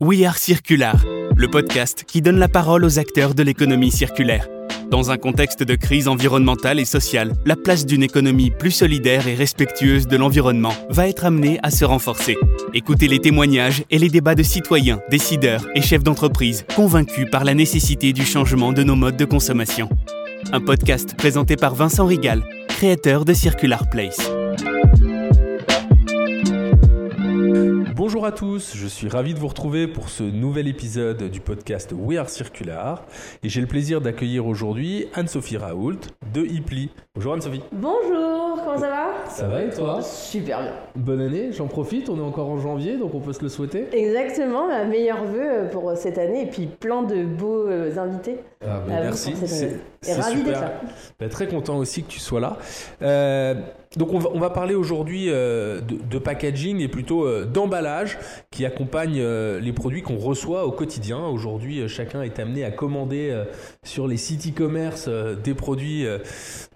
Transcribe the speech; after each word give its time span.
We 0.00 0.24
Are 0.24 0.36
Circular, 0.36 0.96
le 1.36 1.48
podcast 1.48 2.02
qui 2.02 2.20
donne 2.20 2.40
la 2.40 2.48
parole 2.48 2.84
aux 2.84 2.98
acteurs 2.98 3.32
de 3.32 3.44
l'économie 3.44 3.92
circulaire. 3.92 4.48
Dans 4.90 5.12
un 5.12 5.16
contexte 5.18 5.62
de 5.62 5.76
crise 5.76 6.08
environnementale 6.08 6.80
et 6.80 6.84
sociale, 6.84 7.34
la 7.46 7.54
place 7.54 7.86
d'une 7.86 8.02
économie 8.02 8.50
plus 8.50 8.72
solidaire 8.72 9.28
et 9.28 9.36
respectueuse 9.36 10.08
de 10.08 10.16
l'environnement 10.16 10.72
va 10.90 11.06
être 11.06 11.24
amenée 11.24 11.60
à 11.62 11.70
se 11.70 11.84
renforcer. 11.84 12.36
Écoutez 12.74 13.06
les 13.06 13.20
témoignages 13.20 13.84
et 13.88 13.98
les 13.98 14.08
débats 14.08 14.34
de 14.34 14.42
citoyens, 14.42 14.98
décideurs 15.10 15.64
et 15.76 15.80
chefs 15.80 16.02
d'entreprise 16.02 16.66
convaincus 16.74 17.28
par 17.30 17.44
la 17.44 17.54
nécessité 17.54 18.12
du 18.12 18.24
changement 18.24 18.72
de 18.72 18.82
nos 18.82 18.96
modes 18.96 19.16
de 19.16 19.24
consommation. 19.24 19.88
Un 20.50 20.60
podcast 20.60 21.14
présenté 21.16 21.54
par 21.54 21.76
Vincent 21.76 22.06
Rigal, 22.06 22.42
créateur 22.66 23.24
de 23.24 23.32
Circular 23.32 23.88
Place. 23.88 24.28
Bonjour 27.96 28.26
à 28.26 28.32
tous, 28.32 28.74
je 28.74 28.88
suis 28.88 29.08
ravi 29.08 29.34
de 29.34 29.38
vous 29.38 29.46
retrouver 29.46 29.86
pour 29.86 30.08
ce 30.08 30.24
nouvel 30.24 30.66
épisode 30.66 31.30
du 31.30 31.38
podcast 31.38 31.94
We 31.96 32.18
Are 32.18 32.28
Circular 32.28 33.04
et 33.44 33.48
j'ai 33.48 33.60
le 33.60 33.68
plaisir 33.68 34.00
d'accueillir 34.00 34.48
aujourd'hui 34.48 35.06
Anne-Sophie 35.14 35.58
Raoult 35.58 36.00
de 36.32 36.44
Hipli. 36.44 36.90
Bonjour 37.14 37.34
Anne-Sophie. 37.34 37.62
Bonjour, 37.70 38.58
comment 38.64 38.78
ça 38.78 38.88
va? 38.88 39.06
Ça 39.28 39.46
va 39.46 39.62
et 39.62 39.70
toi? 39.70 40.02
Super 40.02 40.62
bien. 40.62 40.72
Bonne 40.96 41.20
année, 41.20 41.52
j'en 41.52 41.68
profite, 41.68 42.08
on 42.08 42.18
est 42.18 42.22
encore 42.22 42.50
en 42.50 42.58
janvier 42.58 42.96
donc 42.96 43.14
on 43.14 43.20
peut 43.20 43.32
se 43.32 43.42
le 43.42 43.48
souhaiter. 43.48 43.86
Exactement, 43.92 44.66
ma 44.66 44.84
meilleure 44.84 45.24
vœu 45.26 45.68
pour 45.70 45.96
cette 45.96 46.18
année 46.18 46.42
et 46.42 46.46
puis 46.46 46.66
plein 46.66 47.04
de 47.04 47.22
beaux 47.22 47.68
euh, 47.68 47.96
invités. 47.96 48.40
Ah, 48.60 48.80
bah, 48.84 48.94
merci, 49.02 49.34
c'est 49.36 49.78
super. 50.02 50.80
Bah, 51.20 51.28
très 51.28 51.46
content 51.46 51.76
aussi 51.76 52.02
que 52.02 52.10
tu 52.10 52.18
sois 52.18 52.40
là. 52.40 52.56
Euh, 53.02 53.54
donc 53.96 54.12
on 54.12 54.18
va, 54.18 54.50
parler 54.50 54.74
aujourd'hui 54.74 55.26
euh, 55.28 55.80
de, 55.80 56.18
packaging 56.18 56.80
et 56.80 56.88
plutôt 56.88 57.26
euh, 57.26 57.44
d'emballage 57.44 58.18
qui 58.50 58.66
accompagne 58.66 59.20
euh, 59.20 59.60
les 59.60 59.72
produits 59.72 60.02
qu'on 60.02 60.16
reçoit 60.16 60.66
au 60.66 60.72
quotidien. 60.72 61.18
Aujourd'hui, 61.26 61.88
chacun 61.88 62.22
est 62.22 62.38
amené 62.38 62.64
à 62.64 62.70
commander 62.70 63.44
sur 63.84 64.08
les 64.08 64.16
sites 64.16 64.48
e-commerce 64.48 65.08
des 65.42 65.54
produits 65.54 66.04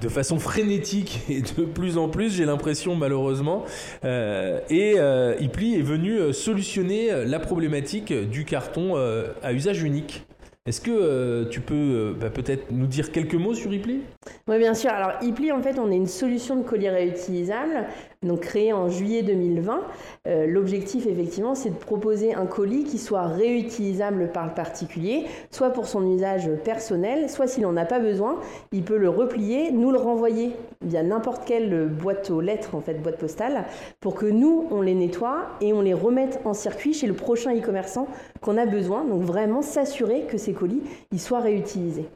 de 0.01 0.09
façon 0.09 0.39
frénétique 0.39 1.21
et 1.29 1.43
de 1.43 1.65
plus 1.65 1.99
en 1.99 2.09
plus, 2.09 2.35
j'ai 2.35 2.45
l'impression 2.45 2.95
malheureusement. 2.95 3.65
Et 4.05 4.97
Ipli 5.41 5.75
est 5.75 5.83
venu 5.83 6.33
solutionner 6.33 7.25
la 7.25 7.39
problématique 7.39 8.13
du 8.13 8.45
carton 8.45 8.97
à 9.43 9.53
usage 9.53 9.83
unique. 9.83 10.28
Est-ce 10.69 10.83
que 10.83 10.91
euh, 10.91 11.49
tu 11.49 11.63
peux 11.63 11.75
euh, 11.75 12.13
bah, 12.13 12.29
peut-être 12.29 12.71
nous 12.71 12.87
dire 12.87 13.11
quelques 13.11 13.37
mots 13.37 13.55
sur 13.55 13.73
Ipli? 13.73 14.03
Oui, 14.49 14.59
bien 14.59 14.75
sûr. 14.75 14.91
Alors, 14.91 15.13
Ipli, 15.23 15.51
en 15.51 15.63
fait, 15.63 15.79
on 15.79 15.91
est 15.91 15.97
une 15.97 16.07
solution 16.07 16.57
de 16.57 16.63
colis 16.63 16.91
réutilisable, 16.91 17.87
donc 18.27 18.41
créée 18.41 18.73
en 18.73 18.89
juillet 18.89 19.23
2020. 19.23 19.81
Euh, 20.27 20.47
L'objectif, 20.47 21.07
effectivement, 21.07 21.55
c'est 21.55 21.71
de 21.71 21.77
proposer 21.77 22.35
un 22.35 22.47
colis 22.47 22.85
qui 22.85 22.99
soit 22.99 23.27
réutilisable 23.27 24.33
par 24.33 24.47
le 24.47 24.55
particulier, 24.55 25.27
soit 25.51 25.71
pour 25.71 25.87
son 25.87 26.05
usage 26.07 26.51
personnel, 26.65 27.31
soit 27.31 27.47
s'il 27.47 27.63
n'en 27.63 27.77
a 27.77 27.85
pas 27.85 28.01
besoin, 28.01 28.41
il 28.73 28.83
peut 28.83 28.97
le 28.97 29.09
replier, 29.09 29.71
nous 29.71 29.93
le 29.93 29.99
renvoyer 29.99 30.53
via 30.85 31.03
n'importe 31.03 31.45
quelle 31.47 31.87
boîte 31.89 32.31
aux 32.31 32.41
lettres, 32.41 32.75
en 32.75 32.81
fait, 32.81 32.95
boîte 32.95 33.19
postale, 33.19 33.65
pour 34.01 34.15
que 34.15 34.27
nous, 34.27 34.67
on 34.71 34.83
les 34.83 34.95
nettoie 34.95 35.47
et 35.61 35.73
on 35.73 35.81
les 35.81 35.95
remette 35.95 36.41
en 36.45 36.55
circuit 36.55 36.95
chez 36.95 37.07
le 37.07 37.15
prochain 37.15 37.57
e-commerçant 37.57 38.09
qu'on 38.41 38.57
a 38.57 38.67
besoin. 38.67 39.05
Donc, 39.05 39.23
vraiment 39.23 39.63
s'assurer 39.63 40.23
que 40.23 40.39
ces 40.39 40.53
colis, 40.53 40.83
ils 41.13 41.21
soient 41.21 41.41
réutilisés. 41.41 42.07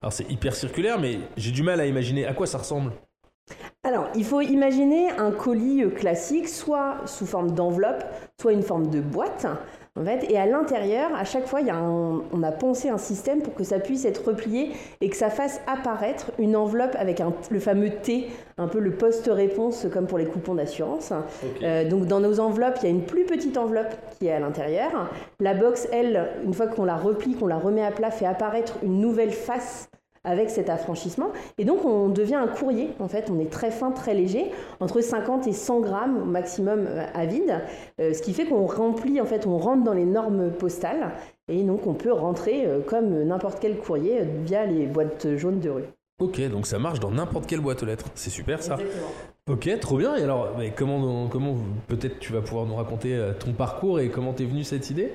Alors 0.00 0.12
c'est 0.12 0.30
hyper 0.30 0.54
circulaire, 0.54 1.00
mais 1.00 1.18
j'ai 1.36 1.50
du 1.50 1.64
mal 1.64 1.80
à 1.80 1.86
imaginer 1.86 2.24
à 2.24 2.32
quoi 2.32 2.46
ça 2.46 2.58
ressemble. 2.58 2.92
Alors, 3.84 4.08
il 4.14 4.24
faut 4.24 4.40
imaginer 4.40 5.08
un 5.18 5.30
colis 5.30 5.84
euh, 5.84 5.90
classique, 5.90 6.48
soit 6.48 6.96
sous 7.06 7.26
forme 7.26 7.52
d'enveloppe, 7.52 8.04
soit 8.40 8.52
une 8.52 8.62
forme 8.62 8.88
de 8.88 9.00
boîte. 9.00 9.46
En 9.98 10.04
fait, 10.04 10.30
et 10.30 10.38
à 10.38 10.46
l'intérieur, 10.46 11.10
à 11.16 11.24
chaque 11.24 11.46
fois, 11.46 11.60
il 11.60 11.66
y 11.66 11.70
a 11.70 11.76
un- 11.76 12.22
on 12.32 12.42
a 12.44 12.52
pensé 12.52 12.88
un 12.88 12.98
système 12.98 13.42
pour 13.42 13.54
que 13.54 13.64
ça 13.64 13.80
puisse 13.80 14.04
être 14.04 14.28
replié 14.28 14.70
et 15.00 15.08
que 15.10 15.16
ça 15.16 15.28
fasse 15.28 15.60
apparaître 15.66 16.30
une 16.38 16.54
enveloppe 16.54 16.94
avec 17.00 17.20
un- 17.20 17.32
le 17.50 17.58
fameux 17.58 17.90
T, 17.90 18.28
un 18.58 18.68
peu 18.68 18.78
le 18.78 18.92
poste-réponse 18.92 19.88
comme 19.92 20.06
pour 20.06 20.18
les 20.18 20.26
coupons 20.26 20.54
d'assurance. 20.54 21.12
Euh, 21.64 21.88
donc 21.88 22.06
dans 22.06 22.20
nos 22.20 22.38
enveloppes, 22.38 22.78
il 22.82 22.84
y 22.84 22.86
a 22.86 22.90
une 22.90 23.02
plus 23.06 23.24
petite 23.24 23.56
enveloppe 23.58 23.92
qui 24.18 24.28
est 24.28 24.32
à 24.32 24.38
l'intérieur. 24.38 25.10
La 25.40 25.54
box, 25.54 25.88
elle, 25.90 26.28
une 26.44 26.54
fois 26.54 26.68
qu'on 26.68 26.84
la 26.84 26.96
replie, 26.96 27.34
qu'on 27.34 27.48
la 27.48 27.58
remet 27.58 27.84
à 27.84 27.90
plat, 27.90 28.12
fait 28.12 28.26
apparaître 28.26 28.74
une 28.84 29.00
nouvelle 29.00 29.32
face 29.32 29.88
avec 30.24 30.50
cet 30.50 30.68
affranchissement. 30.70 31.28
Et 31.58 31.64
donc 31.64 31.84
on 31.84 32.08
devient 32.08 32.36
un 32.36 32.46
courrier, 32.48 32.90
en 33.00 33.08
fait, 33.08 33.30
on 33.30 33.38
est 33.40 33.50
très 33.50 33.70
fin, 33.70 33.90
très 33.90 34.14
léger, 34.14 34.50
entre 34.80 35.00
50 35.00 35.46
et 35.46 35.52
100 35.52 35.80
grammes 35.80 36.22
au 36.22 36.24
maximum 36.24 36.86
euh, 36.86 37.04
à 37.14 37.26
vide, 37.26 37.62
Euh, 38.00 38.12
ce 38.12 38.22
qui 38.22 38.32
fait 38.32 38.44
qu'on 38.44 38.66
remplit, 38.66 39.20
en 39.20 39.24
fait, 39.24 39.46
on 39.46 39.58
rentre 39.58 39.82
dans 39.84 39.92
les 39.92 40.04
normes 40.04 40.50
postales, 40.50 41.12
et 41.48 41.62
donc 41.62 41.86
on 41.86 41.94
peut 41.94 42.12
rentrer 42.12 42.66
euh, 42.66 42.80
comme 42.80 43.24
n'importe 43.24 43.58
quel 43.60 43.78
courrier 43.78 44.20
euh, 44.20 44.24
via 44.44 44.66
les 44.66 44.86
boîtes 44.86 45.36
jaunes 45.36 45.60
de 45.60 45.70
rue. 45.70 45.84
Ok, 46.20 46.40
donc 46.50 46.66
ça 46.66 46.78
marche 46.80 46.98
dans 46.98 47.12
n'importe 47.12 47.46
quelle 47.46 47.60
boîte 47.60 47.82
aux 47.84 47.86
lettres. 47.86 48.06
C'est 48.14 48.30
super 48.30 48.60
ça. 48.62 48.76
Ok, 49.48 49.70
trop 49.80 49.96
bien. 49.96 50.16
Et 50.16 50.22
alors, 50.24 50.50
mais 50.58 50.72
comment, 50.76 51.28
comment 51.28 51.54
peut-être 51.86 52.18
tu 52.18 52.32
vas 52.32 52.40
pouvoir 52.40 52.66
nous 52.66 52.74
raconter 52.74 53.14
euh, 53.14 53.32
ton 53.32 53.52
parcours 53.52 54.00
et 54.00 54.08
comment 54.08 54.32
t'es 54.32 54.44
venue 54.44 54.64
cette 54.64 54.90
idée? 54.90 55.12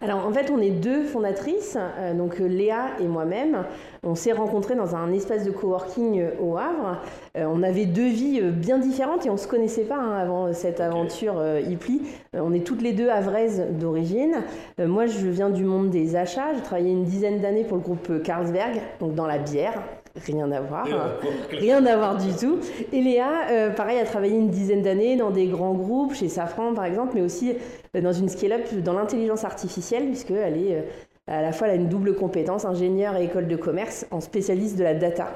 Alors 0.00 0.26
en 0.26 0.32
fait, 0.32 0.50
on 0.50 0.60
est 0.60 0.70
deux 0.70 1.04
fondatrices, 1.04 1.76
euh, 1.98 2.14
donc 2.14 2.40
euh, 2.40 2.46
Léa 2.46 2.90
et 3.00 3.06
moi-même. 3.06 3.64
On 4.02 4.14
s'est 4.14 4.32
rencontrés 4.32 4.74
dans 4.74 4.94
un 4.94 5.12
espace 5.12 5.44
de 5.44 5.50
coworking 5.50 6.20
euh, 6.20 6.30
au 6.40 6.56
Havre. 6.56 7.02
Euh, 7.36 7.46
on 7.48 7.62
avait 7.62 7.86
deux 7.86 8.08
vies 8.08 8.40
bien 8.42 8.78
différentes 8.78 9.26
et 9.26 9.30
on 9.30 9.36
se 9.36 9.48
connaissait 9.48 9.84
pas 9.84 9.96
hein, 9.96 10.16
avant 10.16 10.52
cette 10.52 10.80
aventure 10.80 11.42
Ipli. 11.68 12.02
On 12.34 12.52
est 12.52 12.64
toutes 12.64 12.82
les 12.82 12.92
deux 12.92 13.08
havraises 13.08 13.64
d'origine. 13.80 14.36
Moi, 14.78 15.06
je 15.06 15.26
viens 15.26 15.50
du 15.50 15.64
monde 15.64 15.90
des 15.90 16.16
achats. 16.16 16.54
J'ai 16.54 16.62
travaillé 16.62 16.92
une 16.92 17.04
dizaine 17.04 17.40
d'années 17.40 17.64
pour 17.64 17.76
le 17.76 17.82
groupe 17.82 18.22
Carlsberg, 18.22 18.80
donc 19.00 19.14
dans 19.14 19.26
la 19.26 19.38
bière. 19.38 19.82
Rien 20.24 20.50
à 20.52 20.60
voir. 20.60 20.86
Rien 21.50 21.84
à 21.84 21.96
voir 21.96 22.16
du 22.16 22.34
tout. 22.34 22.58
Et 22.92 23.02
Léa, 23.02 23.48
euh, 23.50 23.70
pareil, 23.70 23.98
a 23.98 24.04
travaillé 24.04 24.36
une 24.36 24.50
dizaine 24.50 24.82
d'années 24.82 25.16
dans 25.16 25.30
des 25.30 25.46
grands 25.46 25.74
groupes, 25.74 26.14
chez 26.14 26.28
Safran 26.28 26.74
par 26.74 26.84
exemple, 26.84 27.12
mais 27.14 27.22
aussi 27.22 27.52
euh, 27.94 28.00
dans 28.00 28.12
une 28.12 28.28
scale-up 28.28 28.72
dans 28.82 28.94
l'intelligence 28.94 29.44
artificielle, 29.44 30.06
puisqu'elle 30.06 30.56
est 30.56 30.74
euh, 30.76 30.82
à 31.26 31.42
la 31.42 31.52
fois 31.52 31.66
elle 31.68 31.74
a 31.74 31.76
une 31.76 31.88
double 31.88 32.14
compétence, 32.14 32.64
ingénieure 32.64 33.16
et 33.16 33.24
école 33.24 33.48
de 33.48 33.56
commerce, 33.56 34.06
en 34.10 34.20
spécialiste 34.20 34.78
de 34.78 34.84
la 34.84 34.94
data. 34.94 35.28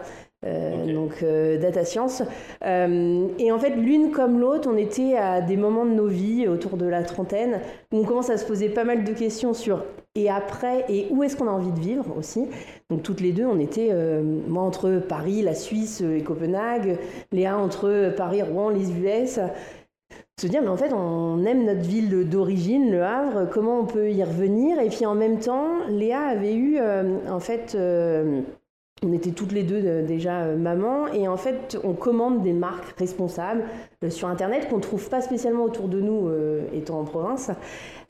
Euh. 0.47 0.93
Donc 0.95 1.23
euh, 1.23 1.59
data 1.59 1.85
science. 1.85 2.23
Euh, 2.65 3.29
et 3.39 3.53
en 3.53 3.59
fait, 3.59 3.77
l'une 3.77 4.11
comme 4.11 4.41
l'autre, 4.41 4.71
on 4.73 4.77
était 4.77 5.17
à 5.17 5.43
des 5.43 5.57
moments 5.57 5.85
de 5.85 5.91
nos 5.91 6.07
vies, 6.07 6.49
autour 6.49 6.77
de 6.77 6.87
la 6.87 7.03
trentaine, 7.03 7.61
où 7.93 7.99
on 7.99 8.05
commence 8.05 8.31
à 8.31 8.39
se 8.39 8.47
poser 8.47 8.71
pas 8.71 8.85
mal 8.85 9.05
de 9.05 9.13
questions 9.13 9.53
sur 9.53 9.85
et 10.17 10.29
après, 10.29 10.87
et 10.89 11.07
où 11.11 11.23
est-ce 11.23 11.37
qu'on 11.37 11.47
a 11.47 11.53
envie 11.53 11.71
de 11.73 11.79
vivre 11.79 12.17
aussi. 12.19 12.49
Donc 12.89 13.03
toutes 13.03 13.21
les 13.21 13.33
deux, 13.33 13.47
on 13.47 13.61
était, 13.61 13.95
moi 14.49 14.65
entre 14.65 14.99
Paris, 14.99 15.41
la 15.41 15.55
Suisse 15.55 16.01
et 16.01 16.23
Copenhague, 16.23 16.99
Léa 17.31 17.57
entre 17.57 18.13
Paris, 18.17 18.43
Rouen, 18.43 18.71
les 18.71 18.91
US. 18.91 19.39
Se 20.41 20.49
dire, 20.49 20.63
mais 20.63 20.69
en 20.69 20.77
fait, 20.77 20.93
on 20.93 21.45
aime 21.45 21.65
notre 21.65 21.83
ville 21.83 22.29
d'origine, 22.29 22.91
Le 22.91 23.05
Havre, 23.05 23.49
comment 23.49 23.79
on 23.79 23.85
peut 23.85 24.11
y 24.11 24.25
revenir? 24.25 24.81
Et 24.81 24.89
puis 24.89 25.07
en 25.07 25.15
même 25.15 25.39
temps, 25.39 25.87
Léa 25.89 26.23
avait 26.23 26.57
eu, 26.57 26.81
en 26.81 27.39
fait, 27.39 27.77
on 29.03 29.13
était 29.13 29.31
toutes 29.31 29.53
les 29.53 29.63
deux 29.63 29.83
euh, 29.85 30.03
déjà 30.03 30.43
euh, 30.43 30.57
maman, 30.57 31.07
et 31.09 31.29
en 31.29 31.37
fait, 31.37 31.79
on 31.85 31.95
commande 31.95 32.43
des 32.43 32.53
marques 32.53 32.99
responsables 32.99 33.65
euh, 34.05 34.11
sur 34.11 34.29
Internet 34.29 34.69
qu'on 34.69 34.77
ne 34.77 34.83
trouve 34.83 35.09
pas 35.09 35.21
spécialement 35.21 35.65
autour 35.65 35.89
de 35.89 36.01
nous, 36.01 36.31
étant 36.75 37.01
en 37.01 37.05
province. 37.05 37.51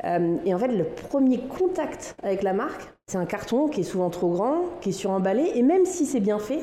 Et 0.02 0.54
en 0.54 0.58
fait, 0.58 0.68
le 0.68 0.84
premier 0.84 1.38
contact 1.38 2.16
avec 2.22 2.42
la 2.42 2.52
marque, 2.52 2.82
c'est 3.06 3.18
un 3.18 3.26
carton 3.26 3.68
qui 3.68 3.80
est 3.80 3.84
souvent 3.84 4.10
trop 4.10 4.30
grand, 4.30 4.64
qui 4.80 4.90
est 4.90 4.92
suremballé, 4.92 5.52
et 5.54 5.62
même 5.62 5.84
si 5.84 6.06
c'est 6.06 6.20
bien 6.20 6.38
fait, 6.38 6.60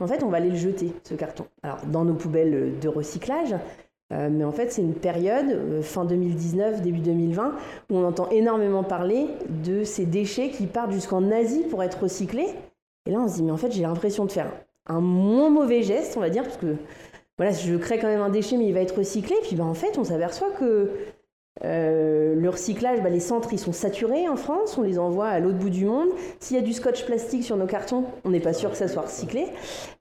en 0.00 0.06
fait, 0.06 0.22
on 0.22 0.28
va 0.28 0.38
aller 0.38 0.50
le 0.50 0.56
jeter, 0.56 0.92
ce 1.04 1.14
carton. 1.14 1.46
Alors, 1.62 1.78
dans 1.86 2.04
nos 2.04 2.14
poubelles 2.14 2.78
de 2.80 2.88
recyclage, 2.88 3.54
mais 4.10 4.44
en 4.44 4.52
fait, 4.52 4.72
c'est 4.72 4.82
une 4.82 4.94
période, 4.94 5.80
fin 5.82 6.04
2019, 6.04 6.82
début 6.82 7.00
2020, 7.00 7.54
où 7.90 7.96
on 7.96 8.04
entend 8.04 8.28
énormément 8.30 8.84
parler 8.84 9.28
de 9.48 9.84
ces 9.84 10.04
déchets 10.04 10.50
qui 10.50 10.66
partent 10.66 10.92
jusqu'en 10.92 11.30
Asie 11.30 11.62
pour 11.70 11.82
être 11.82 12.02
recyclés. 12.02 12.48
Et 13.06 13.10
là, 13.10 13.18
on 13.20 13.28
se 13.28 13.34
dit, 13.34 13.42
mais 13.42 13.52
en 13.52 13.56
fait, 13.56 13.72
j'ai 13.72 13.82
l'impression 13.82 14.24
de 14.24 14.32
faire 14.32 14.52
un 14.86 15.00
moins 15.00 15.50
mauvais 15.50 15.82
geste, 15.82 16.16
on 16.16 16.20
va 16.20 16.30
dire, 16.30 16.42
parce 16.44 16.56
que 16.56 16.76
voilà, 17.38 17.52
je 17.52 17.76
crée 17.76 17.98
quand 17.98 18.08
même 18.08 18.20
un 18.20 18.30
déchet, 18.30 18.56
mais 18.56 18.66
il 18.66 18.74
va 18.74 18.80
être 18.80 18.98
recyclé. 18.98 19.34
Puis 19.42 19.56
ben, 19.56 19.64
en 19.64 19.74
fait, 19.74 19.98
on 19.98 20.04
s'aperçoit 20.04 20.50
que 20.50 20.90
euh, 21.64 22.34
le 22.34 22.48
recyclage, 22.48 23.02
bah, 23.02 23.10
les 23.10 23.20
centres, 23.20 23.52
ils 23.52 23.58
sont 23.58 23.72
saturés 23.72 24.26
en 24.28 24.36
France, 24.36 24.76
on 24.78 24.82
les 24.82 24.98
envoie 24.98 25.26
à 25.28 25.38
l'autre 25.38 25.58
bout 25.58 25.70
du 25.70 25.84
monde. 25.84 26.08
S'il 26.40 26.56
y 26.56 26.58
a 26.58 26.62
du 26.62 26.72
scotch 26.72 27.04
plastique 27.04 27.44
sur 27.44 27.56
nos 27.56 27.66
cartons, 27.66 28.04
on 28.24 28.30
n'est 28.30 28.40
pas 28.40 28.52
sûr 28.52 28.70
que 28.70 28.76
ça 28.76 28.88
soit 28.88 29.02
recyclé, 29.02 29.46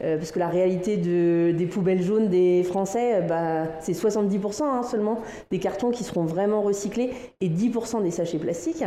euh, 0.02 0.18
parce 0.18 0.32
que 0.32 0.40
la 0.40 0.48
réalité 0.48 0.98
de- 0.98 1.54
des 1.56 1.66
poubelles 1.66 2.02
jaunes 2.02 2.30
des 2.30 2.64
Français, 2.64 3.16
euh, 3.16 3.22
bah, 3.22 3.68
c'est 3.82 3.94
70% 3.94 4.64
hein, 4.64 4.84
seulement 4.84 5.20
des 5.52 5.60
cartons 5.60 5.92
qui 5.92 6.04
seront 6.04 6.24
vraiment 6.24 6.62
recyclés 6.62 7.12
et 7.42 7.50
10% 7.50 8.02
des 8.02 8.12
sachets 8.12 8.40
plastiques. 8.40 8.84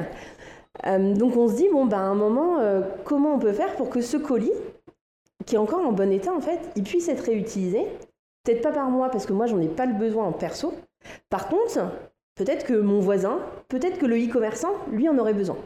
Euh, 0.86 1.14
donc 1.14 1.36
on 1.36 1.48
se 1.48 1.54
dit, 1.54 1.68
bon, 1.70 1.86
bah, 1.86 1.98
à 1.98 2.02
un 2.02 2.14
moment, 2.14 2.58
euh, 2.58 2.82
comment 3.04 3.34
on 3.34 3.38
peut 3.38 3.52
faire 3.52 3.74
pour 3.76 3.90
que 3.90 4.00
ce 4.00 4.16
colis, 4.16 4.52
qui 5.46 5.54
est 5.54 5.58
encore 5.58 5.86
en 5.86 5.92
bon 5.92 6.10
état 6.12 6.32
en 6.32 6.40
fait, 6.40 6.60
il 6.76 6.82
puisse 6.82 7.08
être 7.08 7.24
réutilisé? 7.24 7.86
Peut-être 8.44 8.62
pas 8.62 8.72
par 8.72 8.90
moi, 8.90 9.08
parce 9.10 9.26
que 9.26 9.32
moi, 9.32 9.46
j'en 9.46 9.60
ai 9.60 9.68
pas 9.68 9.86
le 9.86 9.94
besoin 9.94 10.24
en 10.24 10.32
perso. 10.32 10.74
Par 11.30 11.48
contre, 11.48 11.78
peut-être 12.34 12.64
que 12.64 12.74
mon 12.74 13.00
voisin, 13.00 13.38
peut-être 13.68 13.98
que 13.98 14.06
le 14.06 14.16
e-commerçant, 14.16 14.72
lui 14.90 15.08
en 15.08 15.18
aurait 15.18 15.34
besoin. 15.34 15.56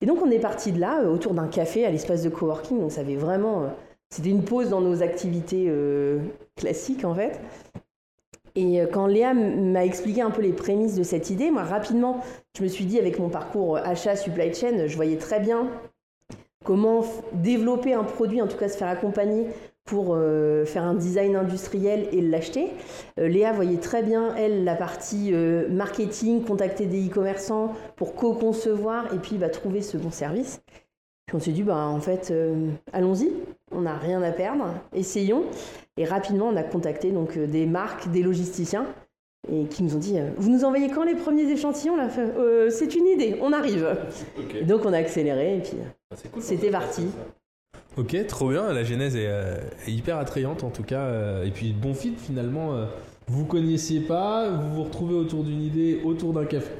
Et 0.00 0.06
donc 0.06 0.20
on 0.22 0.30
est 0.30 0.38
parti 0.38 0.72
de 0.72 0.80
là, 0.80 1.02
autour 1.04 1.32
d'un 1.32 1.48
café 1.48 1.86
à 1.86 1.90
l'espace 1.90 2.22
de 2.22 2.28
coworking, 2.28 2.80
donc 2.80 2.92
ça 2.92 3.00
avait 3.00 3.16
vraiment... 3.16 3.70
C'était 4.10 4.28
une 4.28 4.44
pause 4.44 4.68
dans 4.68 4.80
nos 4.80 5.02
activités 5.02 5.72
classiques 6.54 7.04
en 7.04 7.14
fait. 7.14 7.40
Et 8.56 8.80
euh, 8.80 8.86
quand 8.90 9.06
Léa 9.06 9.34
m'a 9.34 9.84
expliqué 9.84 10.22
un 10.22 10.30
peu 10.30 10.42
les 10.42 10.52
prémices 10.52 10.96
de 10.96 11.02
cette 11.02 11.30
idée, 11.30 11.50
moi 11.50 11.62
rapidement, 11.62 12.24
je 12.56 12.62
me 12.62 12.68
suis 12.68 12.86
dit 12.86 12.98
avec 12.98 13.18
mon 13.18 13.28
parcours 13.28 13.76
achat, 13.76 14.16
supply 14.16 14.52
chain, 14.52 14.86
je 14.86 14.96
voyais 14.96 15.18
très 15.18 15.38
bien 15.38 15.68
comment 16.64 17.04
développer 17.32 17.92
un 17.94 18.02
produit, 18.02 18.42
en 18.42 18.48
tout 18.48 18.56
cas 18.56 18.68
se 18.68 18.76
faire 18.76 18.88
accompagner 18.88 19.46
pour 19.84 20.14
euh, 20.14 20.64
faire 20.64 20.82
un 20.82 20.94
design 20.94 21.36
industriel 21.36 22.08
et 22.10 22.20
l'acheter. 22.20 22.70
Euh, 23.20 23.28
Léa 23.28 23.52
voyait 23.52 23.76
très 23.76 24.02
bien, 24.02 24.34
elle, 24.34 24.64
la 24.64 24.74
partie 24.74 25.32
marketing, 25.70 26.42
contacter 26.42 26.86
des 26.86 27.06
e-commerçants 27.06 27.74
pour 27.94 28.16
co-concevoir 28.16 29.14
et 29.14 29.18
puis 29.18 29.36
bah, 29.36 29.50
trouver 29.50 29.82
ce 29.82 29.96
bon 29.96 30.10
service. 30.10 30.60
Puis 31.26 31.36
on 31.36 31.40
s'est 31.40 31.52
dit, 31.52 31.62
bah, 31.62 31.86
en 31.86 32.00
fait, 32.00 32.32
allons-y, 32.92 33.32
on 33.72 33.82
n'a 33.82 33.96
rien 33.96 34.22
à 34.22 34.30
perdre, 34.32 34.74
essayons. 34.92 35.44
Et 35.96 36.04
rapidement, 36.04 36.48
on 36.48 36.56
a 36.56 36.62
contacté 36.62 37.10
donc 37.10 37.36
euh, 37.36 37.46
des 37.46 37.66
marques, 37.66 38.10
des 38.10 38.22
logisticiens, 38.22 38.86
et 39.50 39.64
qui 39.64 39.82
nous 39.82 39.96
ont 39.96 39.98
dit 39.98 40.18
euh, 40.18 40.30
Vous 40.36 40.50
nous 40.50 40.64
envoyez 40.64 40.88
quand 40.90 41.04
les 41.04 41.14
premiers 41.14 41.50
échantillons 41.50 41.96
euh, 41.98 42.70
C'est 42.70 42.94
une 42.94 43.06
idée, 43.06 43.38
on 43.40 43.52
arrive. 43.52 43.88
donc 44.62 44.84
on 44.84 44.92
a 44.92 44.98
accéléré, 44.98 45.56
et 45.56 45.60
puis 45.60 45.76
ah, 46.12 46.16
c'était 46.40 46.70
parti. 46.70 47.06
Ok, 47.96 48.14
trop 48.26 48.50
bien. 48.50 48.72
La 48.72 48.84
genèse 48.84 49.16
est, 49.16 49.30
hyper 49.86 50.18
attrayante 50.18 50.64
en 50.64 50.70
tout 50.70 50.82
cas. 50.82 51.42
et 51.44 51.50
puis 51.50 51.72
bon 51.72 51.94
fit 51.94 52.14
finalement. 52.14 52.74
vous 53.26 53.46
connaissiez 53.46 54.00
pas, 54.00 54.50
vous 54.50 54.74
vous 54.74 54.84
retrouvez 54.84 55.14
autour 55.14 55.44
d'une 55.44 55.62
idée, 55.62 56.02
autour 56.04 56.34
d'un 56.34 56.44
café. 56.44 56.72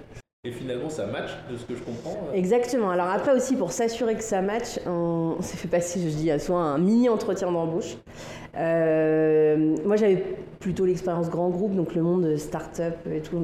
Et 0.47 0.53
finalement, 0.53 0.89
ça 0.89 1.07
match 1.07 1.31
de 1.51 1.57
ce 1.57 1.65
que 1.65 1.75
je 1.75 1.83
comprends. 1.83 2.29
Euh. 2.29 2.37
Exactement. 2.37 2.91
Alors 2.91 3.09
après 3.09 3.35
aussi, 3.35 3.57
pour 3.57 3.73
s'assurer 3.73 4.15
que 4.15 4.23
ça 4.23 4.43
match, 4.43 4.79
on, 4.87 5.39
s'est 5.41 5.57
fait 5.57 5.67
passer, 5.67 6.01
je 6.01 6.09
dis, 6.09 6.31
soit 6.39 6.61
un 6.61 6.79
mini 6.79 7.09
entretien 7.09 7.51
d'embauche. 7.51 7.97
Euh, 8.57 9.75
moi, 9.85 9.97
j'avais 9.97 10.23
plutôt 10.61 10.87
l'expérience 10.87 11.29
grand 11.31 11.51
groupe, 11.51 11.75
donc 11.75 11.97
le 11.97 12.03
monde 12.03 12.37
start-up 12.37 12.95
et 13.13 13.21
tout 13.21 13.43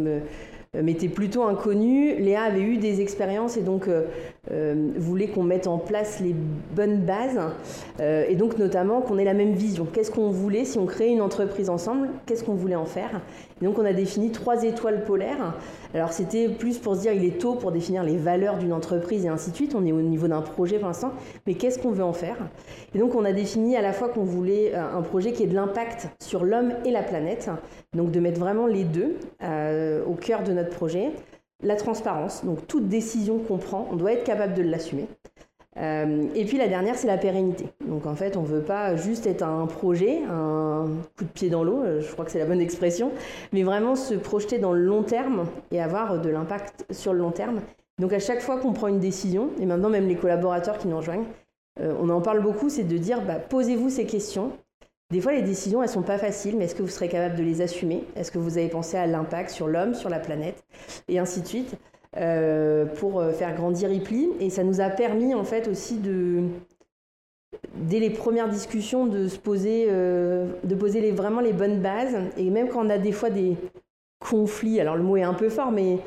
m'était 0.81 1.09
plutôt 1.09 1.43
inconnu. 1.43 2.15
Léa 2.21 2.43
avait 2.43 2.63
eu 2.63 2.79
des 2.79 3.01
expériences 3.01 3.57
et 3.57 3.63
donc 3.63 3.89
euh, 3.89 4.05
voulait 4.51 5.29
qu'on 5.29 5.45
mette 5.45 5.69
en 5.69 5.79
place 5.79 6.19
les 6.19 6.35
bonnes 6.75 7.03
bases 7.03 7.39
et 8.01 8.35
donc 8.35 8.59
notamment 8.59 9.01
qu'on 9.01 9.17
ait 9.17 9.25
la 9.25 9.35
même 9.35 9.53
vision. 9.53 9.87
Qu'est-ce 9.87 10.11
qu'on 10.11 10.31
voulait 10.31 10.65
si 10.65 10.79
on 10.79 10.87
créait 10.87 11.13
une 11.13 11.21
entreprise 11.21 11.71
ensemble? 11.71 12.11
Qu'est-ce 12.27 12.43
qu'on 12.43 12.55
voulait 12.55 12.75
en 12.75 12.85
faire? 12.85 13.21
Donc 13.61 13.79
on 13.79 13.85
a 13.85 13.93
défini 13.93 14.33
trois 14.33 14.65
étoiles 14.65 15.05
polaires. 15.05 15.55
Alors 15.95 16.13
c'était 16.13 16.49
plus 16.49 16.79
pour 16.79 16.97
se 16.97 17.03
dire 17.03 17.13
il 17.13 17.25
est 17.25 17.39
tôt 17.39 17.55
pour 17.55 17.71
définir 17.71 18.03
les 18.03 18.17
valeurs 18.17 18.59
d'une 18.59 18.73
entreprise 18.73 19.25
et 19.25 19.29
ainsi 19.29 19.53
de 19.53 19.55
suite. 19.55 19.77
On 19.77 19.87
est 19.87 19.93
au 19.93 20.01
niveau 20.01 20.27
d'un 20.27 20.43
projet 20.43 20.79
pour 20.79 20.89
l'instant, 20.89 21.13
mais 21.47 21.55
qu'est-ce 21.55 21.79
qu'on 21.79 21.93
veut 21.93 22.03
en 22.03 22.13
faire? 22.13 22.39
Et 22.97 22.99
donc 22.99 23.15
on 23.15 23.25
a 23.25 23.33
défini 23.33 23.77
à 23.77 23.83
la 23.83 23.93
fois 23.93 24.09
qu'on 24.09 24.25
voulait 24.25 24.75
un 24.75 25.03
projet 25.03 25.31
qui 25.31 25.45
ait 25.45 25.47
de 25.47 25.55
l'impact 25.55 26.09
sur 26.21 26.45
l'homme 26.45 26.73
et 26.85 26.91
la 26.91 27.05
planète, 27.05 27.49
donc 27.95 28.11
de 28.11 28.19
mettre 28.19 28.41
vraiment 28.41 28.67
les 28.67 28.83
deux 28.83 29.15
au 29.41 30.15
cœur 30.15 30.43
de 30.43 30.53
notre 30.53 30.71
projet. 30.71 31.13
La 31.63 31.77
transparence, 31.77 32.45
donc 32.45 32.67
toute 32.67 32.89
décision 32.89 33.39
qu'on 33.39 33.59
prend, 33.59 33.89
on 33.93 33.97
doit 33.97 34.13
être 34.13 34.25
capable 34.25 34.55
de 34.55 34.63
l'assumer. 34.63 35.07
Euh, 35.79 36.27
et 36.35 36.45
puis 36.45 36.59
la 36.59 36.69
dernière, 36.69 36.97
c'est 36.97 37.07
la 37.07 37.17
pérennité. 37.17 37.67
Donc 37.87 38.07
en 38.07 38.15
fait, 38.15 38.37
on 38.37 38.43
ne 38.43 38.47
veut 38.47 38.63
pas 38.63 38.97
juste 38.97 39.27
être 39.27 39.43
un 39.43 39.67
projet, 39.67 40.21
un 40.31 40.87
coup 41.17 41.25
de 41.25 41.31
pied 41.31 41.49
dans 41.49 41.65
l'eau, 41.65 41.83
euh, 41.83 42.01
je 42.01 42.13
crois 42.13 42.25
que 42.25 42.31
c'est 42.31 42.39
la 42.39 42.47
bonne 42.47 42.61
expression, 42.61 43.11
mais 43.53 43.63
vraiment 43.63 43.97
se 43.97 44.15
projeter 44.15 44.59
dans 44.59 44.73
le 44.73 44.83
long 44.83 45.03
terme 45.03 45.47
et 45.71 45.81
avoir 45.81 46.21
de 46.21 46.29
l'impact 46.29 46.87
sur 46.91 47.13
le 47.13 47.21
long 47.21 47.31
terme. 47.31 47.61
Donc 47.99 48.13
à 48.13 48.19
chaque 48.19 48.41
fois 48.41 48.59
qu'on 48.59 48.73
prend 48.73 48.89
une 48.89 49.01
décision, 49.01 49.51
et 49.61 49.67
maintenant 49.67 49.89
même 49.89 50.09
les 50.09 50.17
collaborateurs 50.17 50.77
qui 50.77 50.89
nous 50.89 50.97
rejoignent, 50.97 51.27
euh, 51.81 51.95
on 52.01 52.11
en 52.11 52.21
parle 52.21 52.43
beaucoup, 52.43 52.69
c'est 52.69 52.85
de 52.85 52.99
dire 52.99 53.23
bah, 53.23 53.37
posez-vous 53.37 53.89
ces 53.89 54.05
questions, 54.05 54.53
des 55.13 55.21
fois, 55.21 55.33
les 55.33 55.43
décisions, 55.43 55.83
elles 55.83 55.91
sont 55.91 56.01
pas 56.01 56.17
faciles, 56.17 56.57
mais 56.57 56.65
est-ce 56.65 56.75
que 56.75 56.83
vous 56.83 56.89
serez 56.89 57.09
capable 57.09 57.37
de 57.37 57.43
les 57.43 57.61
assumer? 57.61 58.05
Est-ce 58.17 58.33
que 58.33 58.39
vous 58.39 58.57
avez 58.57 58.69
pensé 58.69 58.97
à 58.97 59.07
l'impact 59.07 59.51
sur 59.51 59.69
l'homme, 59.69 59.95
sur 59.95 60.09
la 60.09 60.19
planète, 60.19 60.65
et 61.07 61.19
ainsi 61.19 61.43
de 61.43 61.47
suite, 61.47 61.77
euh, 62.17 62.87
pour 62.87 63.21
euh, 63.21 63.31
faire 63.33 63.55
grandir 63.55 63.91
Ripley 63.91 64.29
Et 64.41 64.49
ça 64.49 64.65
nous 64.65 64.81
a 64.81 64.89
permis, 64.89 65.35
en 65.35 65.45
fait, 65.45 65.69
aussi 65.69 65.99
de, 65.99 66.45
dès 67.75 68.01
les 68.01 68.09
premières 68.09 68.49
discussions, 68.49 69.05
de 69.05 69.29
se 69.29 69.39
poser, 69.39 69.89
euh, 69.91 70.47
vraiment 71.15 71.43
les 71.43 71.53
bonnes 71.53 71.83
bases. 71.83 72.17
Et 72.39 72.49
même 72.49 72.71
quand 72.71 72.87
on 72.87 72.89
a 72.89 72.97
des 72.97 73.13
fois 73.13 73.29
des 73.29 73.59
conflits, 74.19 74.81
alors 74.81 74.97
le 74.97 75.03
mot 75.03 75.19
est 75.19 75.25
un 75.25 75.35
peu 75.35 75.51
fort, 75.51 75.73
mais 75.73 75.99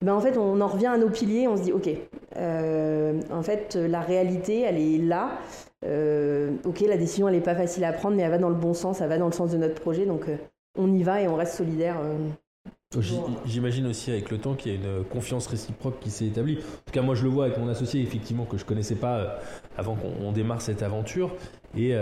ben 0.00 0.14
en 0.14 0.20
fait, 0.20 0.38
on 0.38 0.60
en 0.60 0.68
revient 0.68 0.86
à 0.86 0.96
nos 0.96 1.10
piliers, 1.10 1.48
on 1.48 1.56
se 1.56 1.62
dit, 1.62 1.72
OK, 1.72 1.88
en 2.36 3.42
fait, 3.42 3.74
la 3.74 4.00
réalité, 4.00 4.60
elle 4.60 4.78
est 4.78 4.98
là. 4.98 5.40
Euh, 5.84 6.52
ok, 6.64 6.80
la 6.80 6.96
décision, 6.96 7.28
elle 7.28 7.34
n'est 7.34 7.40
pas 7.40 7.54
facile 7.54 7.84
à 7.84 7.92
prendre, 7.92 8.16
mais 8.16 8.22
elle 8.22 8.30
va 8.30 8.38
dans 8.38 8.48
le 8.48 8.54
bon 8.54 8.74
sens, 8.74 9.00
elle 9.00 9.08
va 9.08 9.18
dans 9.18 9.26
le 9.26 9.32
sens 9.32 9.52
de 9.52 9.58
notre 9.58 9.80
projet, 9.80 10.06
donc 10.06 10.28
euh, 10.28 10.36
on 10.78 10.92
y 10.92 11.02
va 11.02 11.20
et 11.20 11.28
on 11.28 11.36
reste 11.36 11.54
solidaire. 11.54 11.96
Euh, 12.02 13.00
j'imagine 13.44 13.86
aussi 13.86 14.10
avec 14.10 14.30
le 14.30 14.38
temps 14.38 14.54
qu'il 14.54 14.72
y 14.72 14.76
a 14.76 14.78
une 14.78 15.04
confiance 15.04 15.46
réciproque 15.46 15.98
qui 16.00 16.10
s'est 16.10 16.26
établie. 16.26 16.58
En 16.58 16.84
tout 16.86 16.92
cas, 16.92 17.02
moi 17.02 17.14
je 17.14 17.24
le 17.24 17.28
vois 17.28 17.46
avec 17.46 17.58
mon 17.58 17.68
associé, 17.68 18.00
effectivement, 18.00 18.44
que 18.44 18.56
je 18.56 18.64
connaissais 18.64 18.94
pas 18.94 19.40
avant 19.76 19.96
qu'on 19.96 20.30
démarre 20.30 20.62
cette 20.62 20.82
aventure. 20.82 21.34
Et 21.76 21.92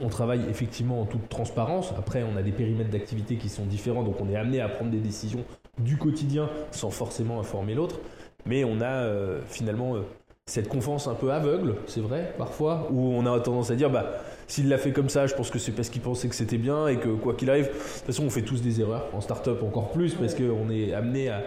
on 0.00 0.08
travaille 0.10 0.42
effectivement 0.50 1.00
en 1.00 1.06
toute 1.06 1.30
transparence. 1.30 1.94
Après, 1.96 2.22
on 2.22 2.36
a 2.36 2.42
des 2.42 2.52
périmètres 2.52 2.90
d'activité 2.90 3.36
qui 3.36 3.48
sont 3.48 3.64
différents, 3.64 4.02
donc 4.02 4.20
on 4.20 4.28
est 4.28 4.36
amené 4.36 4.60
à 4.60 4.68
prendre 4.68 4.90
des 4.90 4.98
décisions 4.98 5.42
du 5.78 5.96
quotidien 5.96 6.50
sans 6.70 6.90
forcément 6.90 7.40
informer 7.40 7.72
l'autre. 7.72 7.98
Mais 8.44 8.62
on 8.62 8.82
a 8.82 9.08
finalement 9.46 9.96
cette 10.46 10.68
confiance 10.68 11.08
un 11.08 11.14
peu 11.14 11.32
aveugle, 11.32 11.76
c'est 11.86 12.02
vrai, 12.02 12.34
parfois, 12.36 12.88
où 12.92 13.00
on 13.00 13.24
a 13.24 13.40
tendance 13.40 13.70
à 13.70 13.76
dire, 13.76 13.88
bah, 13.88 14.12
s'il 14.46 14.68
l'a 14.68 14.76
fait 14.76 14.92
comme 14.92 15.08
ça, 15.08 15.26
je 15.26 15.34
pense 15.34 15.50
que 15.50 15.58
c'est 15.58 15.72
parce 15.72 15.88
qu'il 15.88 16.02
pensait 16.02 16.28
que 16.28 16.34
c'était 16.34 16.58
bien 16.58 16.86
et 16.86 16.98
que 16.98 17.08
quoi 17.08 17.32
qu'il 17.32 17.48
arrive, 17.48 17.68
de 17.68 17.72
toute 17.72 17.80
façon, 17.80 18.24
on 18.24 18.30
fait 18.30 18.42
tous 18.42 18.60
des 18.60 18.78
erreurs, 18.82 19.08
en 19.14 19.22
start-up 19.22 19.62
encore 19.62 19.90
plus, 19.90 20.14
parce 20.14 20.34
qu'on 20.34 20.68
est 20.68 20.92
amené 20.92 21.30
à, 21.30 21.42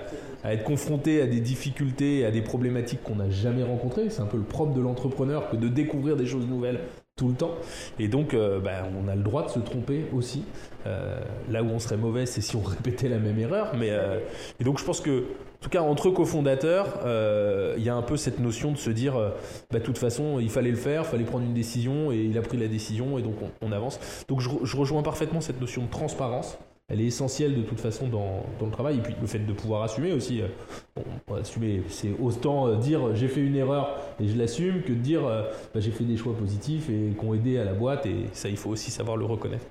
être 0.46 0.64
confronté 0.64 1.22
à 1.22 1.28
des 1.28 1.42
difficultés, 1.42 2.26
à 2.26 2.32
des 2.32 2.42
problématiques 2.42 3.04
qu'on 3.04 3.18
n'a 3.18 3.30
jamais 3.30 3.64
rencontrées. 3.64 4.10
C'est 4.10 4.22
un 4.22 4.28
peu 4.28 4.38
le 4.38 4.44
propre 4.44 4.74
de 4.74 4.82
l'entrepreneur 4.82 5.50
que 5.50 5.58
de 5.58 5.68
découvrir 5.68 6.16
des 6.16 6.26
choses 6.26 6.48
nouvelles 6.48 6.80
tout 7.18 7.28
le 7.28 7.36
temps. 7.36 7.56
Et 8.00 8.08
donc, 8.08 8.34
euh, 8.34 8.60
bah, 8.60 8.88
on 9.00 9.08
a 9.08 9.16
le 9.16 9.24
droit 9.24 9.46
de 9.46 9.50
se 9.50 9.60
tromper 9.60 10.06
aussi. 10.14 10.44
Euh, 10.86 11.20
là 11.50 11.64
où 11.64 11.68
on 11.68 11.80
serait 11.80 11.98
mauvais, 11.98 12.26
c'est 12.26 12.42
si 12.42 12.56
on 12.56 12.62
répétait 12.64 13.10
la 13.10 13.20
même 13.20 13.38
erreur. 13.38 13.74
Mais, 13.78 13.90
euh, 13.92 14.20
et 14.60 14.64
donc, 14.64 14.80
je 14.80 14.86
pense 14.86 15.02
que 15.02 15.26
en 15.60 15.64
tout 15.64 15.70
cas, 15.70 15.82
entre 15.82 16.12
cofondateurs, 16.12 17.00
euh, 17.04 17.74
il 17.78 17.84
y 17.84 17.90
a 17.90 17.96
un 17.96 18.04
peu 18.04 18.16
cette 18.16 18.40
notion 18.40 18.72
de 18.72 18.78
se 18.78 18.92
dire, 18.92 19.16
euh, 19.16 19.30
bah, 19.72 19.80
de 19.80 19.84
toute 19.84 19.98
façon, 19.98 20.40
il 20.40 20.52
fallait 20.52 20.70
le 20.70 20.78
faire, 20.78 21.02
il 21.02 21.10
fallait 21.10 21.24
prendre 21.24 21.46
une 21.46 21.56
décision, 21.56 22.12
et 22.12 22.18
il 22.18 22.38
a 22.38 22.42
pris 22.42 22.58
la 22.58 22.68
décision, 22.68 23.18
et 23.18 23.24
donc 23.24 23.36
on, 23.62 23.72
avance. 23.72 24.00
Donc 24.28 24.40
je, 24.40 24.78
rejoins 24.78 25.02
parfaitement 25.02 25.42
cette 25.42 25.60
notion 25.60 25.84
de 25.84 25.90
transparence. 25.90 26.60
Elle 26.90 27.02
est 27.02 27.08
essentielle 27.08 27.56
de 27.56 27.64
toute 27.64 27.80
façon 27.80 28.08
dans, 28.08 28.46
le 28.62 28.72
travail, 28.72 28.98
et 28.98 29.02
puis 29.02 29.16
le 29.20 29.28
fait 29.28 29.40
de 29.40 29.52
pouvoir 29.52 29.82
assumer 29.82 30.14
aussi. 30.14 30.42
Euh, 30.42 31.36
assumer, 31.36 31.82
c'est 31.90 32.12
autant 32.22 32.76
dire 32.76 33.16
j'ai 33.16 33.28
fait 33.28 33.42
une 33.42 33.56
erreur 33.56 33.98
et 34.22 34.28
je 34.28 34.38
l'assume 34.38 34.82
que 34.84 34.94
de 34.94 35.00
dire 35.00 35.22
bah, 35.24 35.80
j'ai 35.82 35.92
fait 35.92 36.06
des 36.06 36.18
choix 36.18 36.34
positifs 36.34 36.90
et 36.90 37.14
qui 37.20 37.26
ont 37.26 37.34
aidé 37.34 37.58
à 37.58 37.66
la 37.66 37.74
boîte, 37.74 38.06
et 38.06 38.28
ça, 38.32 38.48
il 38.48 38.58
faut 38.58 38.70
aussi 38.70 38.92
savoir 38.92 39.18
le 39.18 39.26
reconnaître. 39.26 39.66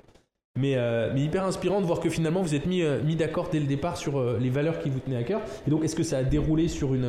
Euh, 0.63 1.11
mais, 1.13 1.21
hyper 1.21 1.45
inspirant 1.45 1.81
de 1.81 1.85
voir 1.85 1.99
que 1.99 2.09
finalement 2.09 2.41
vous 2.41 2.55
êtes 2.55 2.65
mis, 2.65 2.81
euh, 2.81 3.01
mis 3.03 3.15
d'accord 3.15 3.49
dès 3.51 3.59
le 3.59 3.65
départ 3.65 3.97
sur 3.97 4.17
euh, 4.17 4.37
les 4.41 4.49
valeurs 4.49 4.79
qui 4.79 4.89
vous 4.89 4.99
tenaient 4.99 5.17
à 5.17 5.23
cœur. 5.23 5.41
Et 5.67 5.69
donc, 5.69 5.83
est-ce 5.83 5.95
que 5.95 6.03
ça 6.03 6.19
a 6.19 6.23
déroulé 6.23 6.67
sur 6.67 6.93
une, 6.93 7.07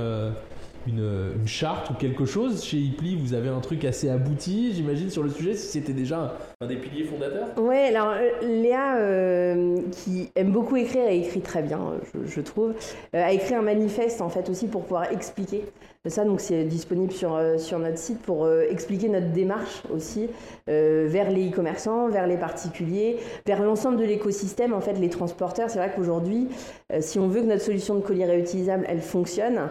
une, 0.86 1.46
charte 1.46 1.90
ou 1.90 1.94
quelque 1.94 2.24
chose. 2.24 2.64
Chez 2.64 2.78
Hipli, 2.78 3.16
vous 3.16 3.34
avez 3.34 3.48
un 3.48 3.60
truc 3.60 3.84
assez 3.84 4.08
abouti, 4.08 4.72
j'imagine, 4.74 5.10
sur 5.10 5.22
le 5.22 5.30
sujet, 5.30 5.54
si 5.54 5.66
c'était 5.66 5.92
déjà 5.92 6.36
un, 6.60 6.66
des 6.66 6.76
piliers 6.76 7.04
fondateurs. 7.04 7.48
Oui, 7.56 7.76
alors 7.76 8.14
Léa, 8.42 9.54
qui 9.90 10.30
aime 10.34 10.52
beaucoup 10.52 10.76
écrire, 10.76 11.06
a 11.06 11.12
écrit 11.12 11.40
très 11.40 11.62
bien, 11.62 11.80
je, 12.24 12.40
trouve, 12.40 12.74
a 13.12 13.32
écrit 13.32 13.54
un 13.54 13.62
manifeste 13.62 14.20
en 14.20 14.28
fait 14.28 14.48
aussi 14.48 14.66
pour 14.66 14.82
pouvoir 14.82 15.10
expliquer 15.12 15.64
ça, 16.08 16.24
donc 16.24 16.40
c'est 16.40 16.64
disponible 16.64 17.12
sur, 17.12 17.34
euh, 17.34 17.58
sur 17.58 17.78
notre 17.78 17.98
site 17.98 18.20
pour 18.22 18.44
euh, 18.44 18.64
expliquer 18.70 19.08
notre 19.08 19.30
démarche 19.32 19.82
aussi 19.92 20.28
euh, 20.68 21.06
vers 21.08 21.30
les 21.30 21.50
e-commerçants, 21.50 22.08
vers 22.08 22.26
les 22.26 22.36
particuliers, 22.36 23.18
vers 23.46 23.62
l'ensemble 23.62 23.96
de 23.98 24.04
l'écosystème, 24.04 24.72
en 24.72 24.80
fait, 24.80 24.94
les 24.94 25.10
transporteurs. 25.10 25.70
C'est 25.70 25.78
vrai 25.78 25.92
qu'aujourd'hui, 25.94 26.48
si 27.00 27.18
on 27.18 27.28
veut 27.28 27.40
que 27.42 27.46
notre 27.46 27.62
solution 27.62 27.94
de 27.94 28.00
colis 28.00 28.24
réutilisable, 28.24 28.84
elle 28.88 29.00
fonctionne, 29.00 29.68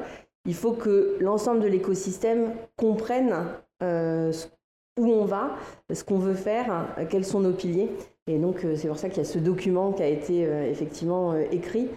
il 0.48 0.56
faut 0.56 0.72
que 0.72 1.18
l'ensemble 1.20 1.60
de 1.60 1.68
l'écosystème 1.68 2.54
comprenne 2.76 3.36
où 3.82 5.12
on 5.12 5.26
va, 5.26 5.52
ce 5.94 6.04
qu'on 6.04 6.18
veut 6.18 6.34
faire, 6.34 6.88
quels 7.10 7.26
sont 7.26 7.42
nos 7.42 7.52
piliers. 7.52 7.92
Et 8.26 8.40
donc, 8.40 8.66
c'est 8.76 8.88
pour 8.88 8.98
ça 8.98 9.10
qu'il 9.10 9.20
y 9.20 9.26
a 9.26 9.30
ce 9.30 9.38
document 9.38 9.92
qui 9.92 10.02
a 10.02 10.08
été 10.08 10.42
effectivement 10.42 11.36
écrit. 11.52 11.90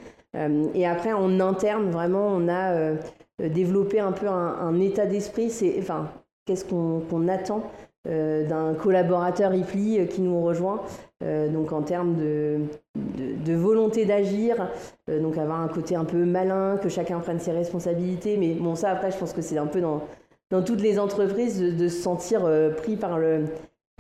et 0.75 0.87
après, 0.87 1.13
en 1.13 1.41
interne, 1.41 1.91
vraiment, 1.91 2.27
on 2.27 2.49
a 2.49 2.97
euh, 3.41 3.49
développer 3.49 4.01
un 4.01 4.13
peu 4.13 4.29
un, 4.29 4.79
état 4.81 5.07
d'esprit. 5.07 5.51
C'est, 5.51 5.77
enfin, 5.79 6.09
qu'est-ce 6.47 6.65
qu'on 6.65 7.29
attend 7.29 7.63
euh, 8.09 8.47
d'un 8.47 8.75
collaborateur 8.75 9.55
IPLI 9.55 10.01
euh, 10.01 10.07
qui 10.07 10.21
nous 10.21 10.43
rejoint 10.43 10.83
donc 11.23 11.73
en 11.73 11.83
termes 11.83 12.17
de, 12.17 13.55
volonté 13.55 14.07
d'agir, 14.07 14.69
donc 15.09 15.37
avoir 15.37 15.61
un 15.61 15.69
côté 15.69 15.95
un 15.95 16.05
peu 16.05 16.25
malin, 16.25 16.79
que 16.83 16.89
chacun 16.89 17.19
prenne 17.21 17.41
ses 17.41 17.53
responsabilités. 17.53 18.37
Mais 18.37 18.55
bon, 18.55 18.75
ça 18.75 18.91
après, 18.91 19.11
je 19.11 19.19
pense 19.19 19.33
que 19.33 19.43
c'est 19.43 19.59
un 19.59 19.67
peu 19.67 19.81
dans, 19.81 20.03
toutes 20.63 20.81
les 20.81 20.99
entreprises 20.99 21.61
de, 21.61 21.71
de 21.71 21.89
se 21.89 22.01
sentir 22.03 22.49
pris 22.79 22.97
par 22.97 23.19
le, 23.19 23.45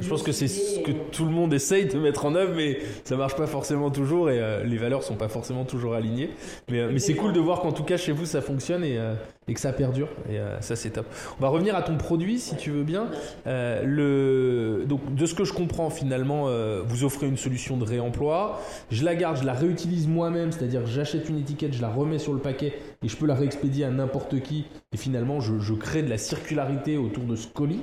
je 0.00 0.08
pense 0.08 0.22
que 0.22 0.32
c'est 0.32 0.48
ce 0.48 0.80
que 0.80 0.92
tout 0.92 1.24
le 1.24 1.30
monde 1.30 1.52
essaye 1.52 1.86
de 1.86 1.98
mettre 1.98 2.24
en 2.24 2.34
œuvre, 2.34 2.52
mais 2.56 2.78
ça 3.04 3.16
marche 3.16 3.36
pas 3.36 3.46
forcément 3.46 3.90
toujours 3.90 4.30
et 4.30 4.40
euh, 4.40 4.64
les 4.64 4.76
valeurs 4.76 5.02
sont 5.02 5.16
pas 5.16 5.28
forcément 5.28 5.64
toujours 5.64 5.94
alignées. 5.94 6.30
Mais, 6.70 6.80
euh, 6.80 6.90
mais 6.92 6.98
c'est 6.98 7.14
cool 7.14 7.32
de 7.32 7.40
voir 7.40 7.60
qu'en 7.60 7.72
tout 7.72 7.84
cas 7.84 7.96
chez 7.96 8.12
vous 8.12 8.26
ça 8.26 8.40
fonctionne 8.40 8.84
et, 8.84 8.98
euh, 8.98 9.14
que 9.46 9.60
ça 9.60 9.72
perdure. 9.72 10.08
Et 10.30 10.38
ça 10.60 10.76
c'est 10.76 10.90
top. 10.90 11.06
On 11.40 11.42
va 11.42 11.48
revenir 11.48 11.74
à 11.74 11.82
ton 11.82 11.96
produit 11.96 12.38
si 12.38 12.54
tu 12.54 12.70
veux 12.70 12.84
bien. 12.84 13.06
Donc 13.44 15.14
de 15.14 15.26
ce 15.26 15.34
que 15.34 15.42
je 15.42 15.52
comprends 15.52 15.90
finalement, 15.90 16.46
vous 16.84 17.02
offrez 17.02 17.26
une 17.26 17.36
solution 17.36 17.76
de 17.76 17.84
réemploi. 17.84 18.60
Je 18.92 19.04
la 19.04 19.16
garde, 19.16 19.38
je 19.38 19.44
la 19.44 19.54
réutilise 19.54 20.06
moi-même, 20.06 20.52
c'est-à-dire 20.52 20.86
j'achète 20.86 21.28
une 21.28 21.38
étiquette, 21.38 21.72
je 21.72 21.82
la 21.82 21.88
remets 21.88 22.20
sur 22.20 22.32
le 22.32 22.38
paquet 22.38 22.74
et 23.02 23.08
je 23.08 23.16
peux 23.16 23.26
la 23.26 23.34
réexpédier 23.34 23.86
à 23.86 23.90
n'importe 23.90 24.40
qui. 24.40 24.66
Et 24.92 24.96
finalement 24.96 25.40
je, 25.40 25.58
je 25.58 25.74
crée 25.74 26.04
de 26.04 26.10
la 26.10 26.18
circularité 26.18 26.96
autour 26.96 27.24
de 27.24 27.34
ce 27.34 27.48
colis. 27.48 27.82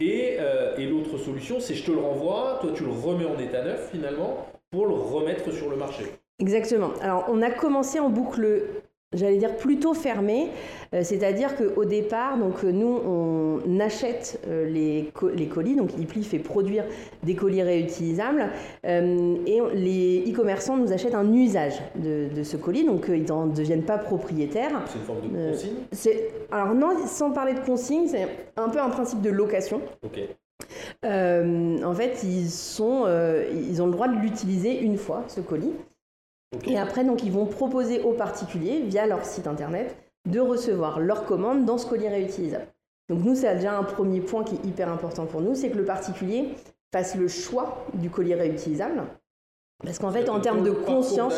Et, 0.00 0.36
euh, 0.38 0.76
et 0.76 0.84
l'autre 0.84 1.16
solution, 1.16 1.58
c'est 1.58 1.74
je 1.74 1.84
te 1.84 1.90
le 1.90 1.98
renvoie, 1.98 2.58
toi 2.60 2.70
tu 2.74 2.84
le 2.84 2.90
remets 2.90 3.24
en 3.24 3.38
état 3.38 3.64
neuf 3.64 3.90
finalement 3.90 4.46
pour 4.70 4.86
le 4.86 4.92
remettre 4.92 5.50
sur 5.52 5.70
le 5.70 5.76
marché. 5.76 6.04
Exactement. 6.38 6.90
Alors 7.00 7.24
on 7.28 7.40
a 7.40 7.50
commencé 7.50 7.98
en 7.98 8.10
boucle 8.10 8.64
j'allais 9.12 9.38
dire 9.38 9.56
plutôt 9.56 9.94
fermé, 9.94 10.48
euh, 10.94 11.02
c'est-à-dire 11.02 11.56
qu'au 11.56 11.84
départ, 11.84 12.38
donc 12.38 12.64
euh, 12.64 12.72
nous 12.72 12.86
on 12.86 13.80
achète 13.80 14.40
euh, 14.46 14.68
les, 14.68 15.12
les, 15.34 15.46
colis, 15.46 15.76
donc 15.76 15.96
Ipli 15.98 16.24
fait 16.24 16.38
produire 16.38 16.84
des 17.22 17.34
colis 17.34 17.62
réutilisables 17.62 18.50
et 18.84 19.60
les 19.74 20.24
e-commerçants 20.30 20.76
nous 20.76 20.92
achètent 20.92 21.14
un 21.14 21.32
usage 21.32 21.80
de, 21.96 22.42
ce 22.42 22.56
colis, 22.56 22.84
donc 22.84 23.06
ils 23.08 23.24
n'en 23.24 23.46
deviennent 23.46 23.84
pas 23.84 23.98
propriétaires. 23.98 24.82
C'est 24.86 24.98
une 24.98 25.04
forme 25.04 25.20
de 25.22 25.50
consigne? 25.50 26.16
Alors 26.50 26.74
non, 26.74 26.90
sans 27.06 27.30
parler 27.30 27.54
de 27.54 27.60
consigne, 27.60 28.06
c'est 28.06 28.28
un 28.56 28.68
peu 28.68 28.80
un 28.80 28.90
principe 28.90 29.22
de 29.22 29.30
location. 29.30 29.80
Ok. 30.04 30.20
en 31.04 31.94
fait, 31.94 32.22
ils, 32.24 32.50
sont, 32.50 33.06
ils 33.52 33.82
ont 33.82 33.86
le 33.86 33.92
droit 33.92 34.08
de 34.08 34.18
l'utiliser 34.20 34.80
une 34.80 34.96
fois, 34.96 35.24
ce 35.28 35.40
colis. 35.40 35.72
Et 36.66 36.78
après, 36.78 37.04
donc, 37.04 37.22
ils 37.22 37.32
vont 37.32 37.46
proposer 37.46 38.00
aux 38.02 38.12
particuliers, 38.12 38.82
via 38.82 39.06
leur 39.06 39.24
site 39.24 39.46
internet, 39.46 39.96
de 40.26 40.40
recevoir 40.40 41.00
leur 41.00 41.24
commande 41.24 41.64
dans 41.64 41.78
ce 41.78 41.86
colis 41.86 42.08
réutilisable. 42.08 42.66
Donc 43.08 43.24
nous, 43.24 43.36
c'est 43.36 43.54
déjà 43.54 43.78
un 43.78 43.84
premier 43.84 44.20
point 44.20 44.42
qui 44.42 44.56
est 44.56 44.64
hyper 44.64 44.88
important 44.88 45.26
pour 45.26 45.40
nous, 45.40 45.54
c'est 45.54 45.70
que 45.70 45.76
le 45.76 45.84
particulier 45.84 46.54
fasse 46.92 47.14
le 47.14 47.28
choix 47.28 47.86
du 47.94 48.10
colis 48.10 48.34
réutilisable. 48.34 49.02
Parce 49.84 49.98
qu'en 49.98 50.10
fait, 50.10 50.28
en 50.30 50.40
termes 50.40 50.62
de 50.62 50.70
conscience, 50.70 51.34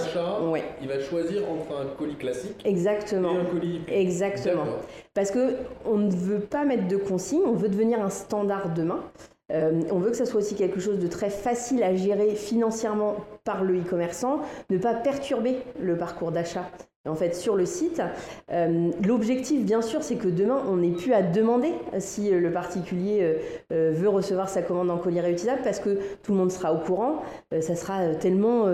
il 0.81 0.88
va 0.88 1.00
choisir 1.00 1.43
entre 1.50 1.77
un 1.77 1.87
colis 1.87 2.15
classique 2.15 2.62
Exactement. 2.65 3.35
et 3.35 3.41
un 3.41 3.45
colis. 3.45 3.81
Exactement. 3.88 4.65
Parce 5.12 5.31
que 5.31 5.57
on 5.85 5.97
ne 5.97 6.11
veut 6.11 6.41
pas 6.41 6.65
mettre 6.65 6.87
de 6.87 6.97
consigne, 6.97 7.43
on 7.45 7.55
veut 7.55 7.69
devenir 7.69 8.00
un 8.00 8.11
standard 8.11 8.73
demain. 8.73 9.03
Euh, 9.50 9.83
on 9.90 9.99
veut 9.99 10.11
que 10.11 10.17
ça 10.17 10.26
soit 10.26 10.40
aussi 10.40 10.55
quelque 10.55 10.81
chose 10.81 10.99
de 10.99 11.07
très 11.07 11.31
facile 11.31 11.83
à 11.83 11.95
gérer 11.95 12.35
financièrement 12.35 13.17
par 13.45 13.64
le 13.64 13.81
e-commerçant, 13.81 14.40
ne 14.69 14.76
pas 14.76 14.95
perturber 14.95 15.59
le 15.81 15.97
parcours 15.97 16.33
d'achat. 16.33 16.71
En 17.09 17.14
fait, 17.14 17.35
sur 17.35 17.57
le 17.57 17.64
site, 17.64 18.02
euh, 18.52 18.90
l'objectif, 19.07 19.64
bien 19.64 19.81
sûr, 19.81 20.02
c'est 20.02 20.17
que 20.17 20.28
demain, 20.28 20.62
on 20.69 20.76
n'ait 20.76 20.90
plus 20.90 21.14
à 21.14 21.23
demander 21.23 21.73
si 22.00 22.28
le 22.28 22.52
particulier 22.52 23.38
euh, 23.73 23.93
veut 23.95 24.11
recevoir 24.11 24.50
sa 24.50 24.61
commande 24.61 24.90
en 24.90 24.99
colis 24.99 25.21
réutilisable, 25.21 25.62
parce 25.64 25.81
que 25.81 25.99
tout 26.23 26.33
le 26.33 26.38
monde 26.38 26.52
sera 26.52 26.75
au 26.75 26.78
courant. 26.78 27.23
ça 27.62 27.76
sera 27.76 28.14
tellement 28.17 28.67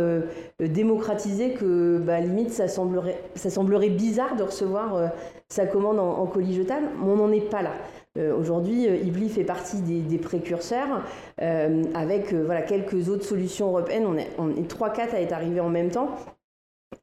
démocratisé 0.58 1.52
que, 1.52 1.98
bah, 1.98 2.18
limite, 2.18 2.50
ça 2.50 2.66
semblerait, 2.66 3.90
bizarre 3.90 4.34
de 4.34 4.42
recevoir 4.42 5.12
sa 5.48 5.66
commande 5.66 6.00
en, 6.00 6.18
en 6.18 6.26
colis 6.26 6.54
jetable. 6.54 6.86
Mais 6.98 7.12
on 7.12 7.16
n'en 7.16 7.30
est 7.30 7.48
pas 7.48 7.62
là. 7.62 7.74
Euh, 8.16 8.36
aujourd'hui, 8.36 8.88
euh, 8.88 8.96
Ibli 8.96 9.28
fait 9.28 9.42
partie 9.42 9.80
des, 9.80 10.18
précurseurs 10.18 11.02
euh, 11.42 11.82
avec 11.94 12.32
voilà, 12.32 12.62
quelques 12.62 13.08
autres 13.08 13.24
solutions 13.24 13.68
européennes. 13.68 14.06
On 14.06 14.16
est, 14.16 14.30
on 14.38 14.50
est 14.50 14.70
3-4 14.70 15.14
à 15.14 15.20
être 15.20 15.32
arrivés 15.32 15.60
en 15.60 15.68
même 15.68 15.90
temps. 15.90 16.14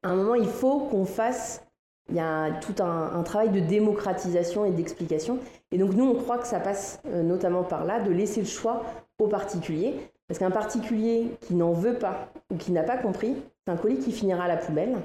À 0.04 0.10
un 0.10 0.16
moment, 0.16 0.36
il 0.36 0.48
faut 0.48 0.80
qu'on 0.80 1.06
fasse 1.06 1.66
il 2.10 2.16
y 2.16 2.20
a 2.20 2.52
tout 2.60 2.84
un, 2.84 3.24
travail 3.24 3.50
de 3.50 3.60
démocratisation 3.62 4.66
et 4.66 4.72
d'explication. 4.72 5.40
Et 5.72 5.78
donc 5.78 5.94
nous, 5.94 6.04
on 6.04 6.16
croit 6.16 6.40
que 6.40 6.48
ça 6.48 6.60
passe 6.60 7.00
notamment 7.06 7.64
par 7.64 7.86
là, 7.86 8.02
de 8.02 8.12
laisser 8.12 8.42
le 8.42 8.48
choix 8.48 8.84
aux 9.18 9.28
particuliers. 9.28 9.96
Parce 10.28 10.38
qu'un 10.40 10.52
particulier 10.52 11.28
qui 11.42 11.56
n'en 11.56 11.72
veut 11.72 11.94
pas 11.94 12.34
ou 12.52 12.58
qui 12.58 12.74
n'a 12.74 12.84
pas 12.84 12.98
compris, 12.98 13.36
c'est 13.66 13.72
un 13.72 13.78
colis 13.78 14.00
qui 14.00 14.12
finira 14.12 14.44
à 14.44 14.48
la 14.50 14.58
poubelle. 14.58 14.98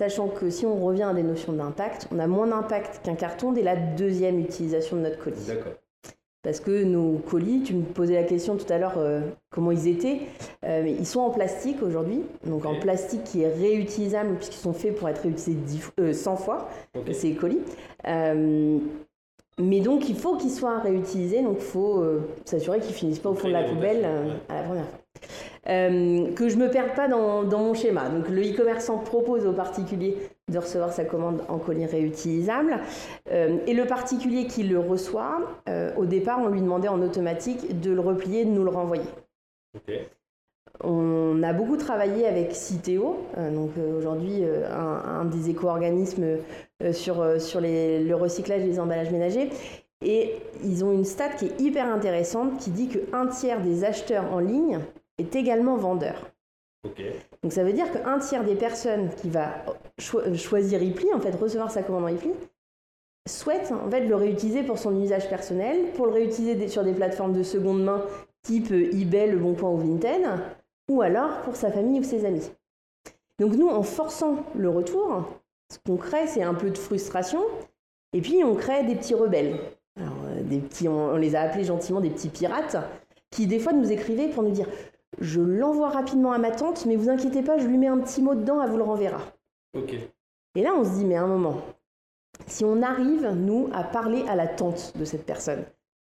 Sachant 0.00 0.26
que 0.28 0.50
si 0.50 0.66
on 0.66 0.84
revient 0.84 1.04
à 1.04 1.14
des 1.14 1.22
notions 1.22 1.52
d'impact, 1.52 2.08
on 2.12 2.18
a 2.18 2.26
moins 2.26 2.48
d'impact 2.48 3.04
qu'un 3.04 3.14
carton 3.14 3.52
dès 3.52 3.62
la 3.62 3.76
deuxième 3.76 4.40
utilisation 4.40 4.96
de 4.96 5.02
notre 5.02 5.22
colis. 5.22 5.46
D'accord. 5.46 5.74
Parce 6.42 6.60
que 6.60 6.84
nos 6.84 7.18
colis, 7.18 7.62
tu 7.62 7.74
me 7.74 7.84
posais 7.84 8.14
la 8.14 8.24
question 8.24 8.56
tout 8.56 8.70
à 8.70 8.76
l'heure 8.76 8.98
euh, 8.98 9.20
comment 9.50 9.70
ils 9.70 9.88
étaient, 9.88 10.20
euh, 10.64 10.84
ils 10.86 11.06
sont 11.06 11.20
en 11.20 11.30
plastique 11.30 11.82
aujourd'hui, 11.82 12.20
donc 12.44 12.66
en 12.66 12.78
plastique 12.78 13.24
qui 13.24 13.42
est 13.42 13.54
réutilisable 13.54 14.34
puisqu'ils 14.34 14.58
sont 14.58 14.74
faits 14.74 14.94
pour 14.94 15.08
être 15.08 15.22
réutilisés 15.22 15.80
100 16.12 16.32
euh, 16.32 16.36
fois, 16.36 16.68
ces 17.12 17.34
colis. 17.34 17.60
Mais 19.58 19.80
donc 19.80 20.08
il 20.08 20.16
faut 20.16 20.36
qu'ils 20.36 20.50
soient 20.50 20.80
réutilisés, 20.80 21.42
donc 21.42 21.56
il 21.58 21.64
faut 21.64 22.04
s'assurer 22.44 22.80
qu'ils 22.80 22.94
finissent 22.94 23.18
pas 23.18 23.30
au 23.30 23.34
fond 23.34 23.48
de 23.48 23.52
la 23.52 23.64
poubelle 23.64 24.04
à 24.48 24.56
la 24.56 24.62
première 24.62 24.86
fois. 24.86 24.98
Euh, 25.66 26.30
que 26.34 26.50
je 26.50 26.56
me 26.56 26.68
perde 26.68 26.94
pas 26.94 27.08
dans, 27.08 27.44
mon 27.44 27.74
schéma. 27.74 28.08
Donc 28.08 28.28
le 28.28 28.42
e-commerçant 28.42 28.98
propose 28.98 29.46
au 29.46 29.52
particulier 29.52 30.16
de 30.52 30.58
recevoir 30.58 30.92
sa 30.92 31.04
commande 31.04 31.42
en 31.48 31.58
colis 31.58 31.86
réutilisable 31.86 32.80
euh, 33.30 33.56
et 33.66 33.72
le 33.72 33.86
particulier 33.86 34.46
qui 34.46 34.62
le 34.62 34.78
reçoit, 34.78 35.40
euh, 35.68 35.94
au 35.96 36.04
départ 36.04 36.40
on 36.40 36.48
lui 36.48 36.60
demandait 36.60 36.88
en 36.88 37.00
automatique 37.00 37.80
de 37.80 37.92
le 37.92 38.00
replier, 38.00 38.44
de 38.44 38.50
nous 38.50 38.64
le 38.64 38.70
renvoyer. 38.70 39.04
On 40.86 41.42
a 41.42 41.52
beaucoup 41.52 41.76
travaillé 41.76 42.26
avec 42.26 42.54
Citeo, 42.54 43.16
donc 43.36 43.70
aujourd'hui 43.98 44.42
un, 44.70 45.24
des 45.24 45.50
éco-organismes 45.50 46.38
sur, 46.92 47.40
sur 47.40 47.60
le 47.60 48.12
recyclage 48.14 48.62
des 48.62 48.78
emballages 48.78 49.10
ménagers. 49.10 49.50
Et 50.04 50.36
ils 50.62 50.84
ont 50.84 50.92
une 50.92 51.04
stat 51.04 51.30
qui 51.30 51.46
est 51.46 51.60
hyper 51.60 51.86
intéressante 51.86 52.58
qui 52.58 52.70
dit 52.70 52.88
qu'un 52.88 53.26
tiers 53.26 53.62
des 53.62 53.84
acheteurs 53.84 54.30
en 54.32 54.38
ligne 54.38 54.80
est 55.18 55.34
également 55.34 55.76
vendeur. 55.76 56.30
Donc 57.42 57.52
ça 57.52 57.64
veut 57.64 57.72
dire 57.72 57.90
qu'un 57.90 58.18
tiers 58.18 58.44
des 58.44 58.56
personnes 58.56 59.08
qui 59.16 59.30
va 59.30 59.64
choisir 59.98 60.80
Ripley, 60.80 61.12
en 61.14 61.20
fait 61.20 61.30
recevoir 61.30 61.70
sa 61.70 61.82
commande 61.82 62.04
Ripley, 62.04 62.34
souhaite 63.26 63.72
en 63.72 63.90
fait 63.90 64.06
le 64.06 64.14
réutiliser 64.14 64.62
pour 64.62 64.78
son 64.78 65.00
usage 65.00 65.28
personnel, 65.30 65.92
pour 65.94 66.06
le 66.06 66.12
réutiliser 66.12 66.68
sur 66.68 66.84
des 66.84 66.92
plateformes 66.92 67.32
de 67.32 67.42
seconde 67.42 67.82
main 67.82 68.02
type 68.42 68.70
eBay, 68.70 69.28
Le 69.28 69.38
Bon 69.38 69.54
Coin 69.54 69.70
ou 69.70 69.78
Vinted, 69.78 70.28
ou 70.90 71.02
alors 71.02 71.42
pour 71.42 71.56
sa 71.56 71.70
famille 71.70 72.00
ou 72.00 72.04
ses 72.04 72.24
amis. 72.24 72.50
Donc 73.38 73.54
nous, 73.54 73.68
en 73.68 73.82
forçant 73.82 74.44
le 74.54 74.68
retour, 74.68 75.24
ce 75.72 75.78
qu'on 75.84 75.96
crée, 75.96 76.26
c'est 76.26 76.42
un 76.42 76.54
peu 76.54 76.70
de 76.70 76.78
frustration, 76.78 77.40
et 78.12 78.20
puis 78.20 78.44
on 78.44 78.54
crée 78.54 78.84
des 78.84 78.94
petits 78.94 79.14
rebelles. 79.14 79.58
Euh, 79.98 80.42
des 80.42 80.58
petits, 80.58 80.88
on 80.88 81.16
les 81.16 81.36
a 81.36 81.42
appelés 81.42 81.64
gentiment 81.64 82.00
des 82.00 82.10
petits 82.10 82.28
pirates, 82.28 82.76
qui 83.30 83.46
des 83.46 83.58
fois 83.58 83.72
nous 83.72 83.90
écrivaient 83.90 84.28
pour 84.28 84.42
nous 84.42 84.50
dire 84.50 84.68
je 85.20 85.40
l'envoie 85.40 85.90
rapidement 85.90 86.32
à 86.32 86.38
ma 86.38 86.50
tante, 86.50 86.86
mais 86.86 86.96
vous 86.96 87.08
inquiétez 87.08 87.42
pas, 87.42 87.58
je 87.58 87.66
lui 87.66 87.78
mets 87.78 87.86
un 87.86 87.98
petit 87.98 88.22
mot 88.22 88.34
dedans, 88.34 88.62
elle 88.62 88.70
vous 88.70 88.76
le 88.76 88.82
renverra. 88.82 89.20
Et 90.56 90.62
là, 90.62 90.72
on 90.76 90.84
se 90.84 90.90
dit, 90.90 91.04
mais 91.04 91.16
à 91.16 91.22
un 91.22 91.26
moment, 91.26 91.60
si 92.46 92.64
on 92.64 92.82
arrive, 92.82 93.28
nous, 93.34 93.68
à 93.72 93.84
parler 93.84 94.24
à 94.28 94.36
la 94.36 94.46
tante 94.46 94.96
de 94.96 95.04
cette 95.04 95.26
personne, 95.26 95.64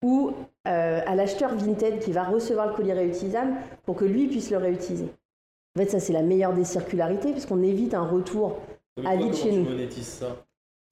ou 0.02 0.32
euh, 0.68 1.00
à 1.06 1.14
l'acheteur 1.14 1.54
Vinted 1.54 2.00
qui 2.00 2.12
va 2.12 2.24
recevoir 2.24 2.68
le 2.68 2.74
colis 2.74 2.92
réutilisable 2.92 3.52
pour 3.84 3.96
que 3.96 4.04
lui 4.04 4.26
puisse 4.26 4.50
le 4.50 4.58
réutiliser. 4.58 5.08
En 5.76 5.80
fait, 5.80 5.90
ça, 5.90 6.00
c'est 6.00 6.12
la 6.12 6.22
meilleure 6.22 6.52
des 6.52 6.64
circularités, 6.64 7.32
puisqu'on 7.32 7.62
évite 7.62 7.94
un 7.94 8.04
retour 8.04 8.60
à 9.04 9.16
vide 9.16 9.34
chez 9.34 9.52
nous. 9.52 9.66
ça? 10.02 10.44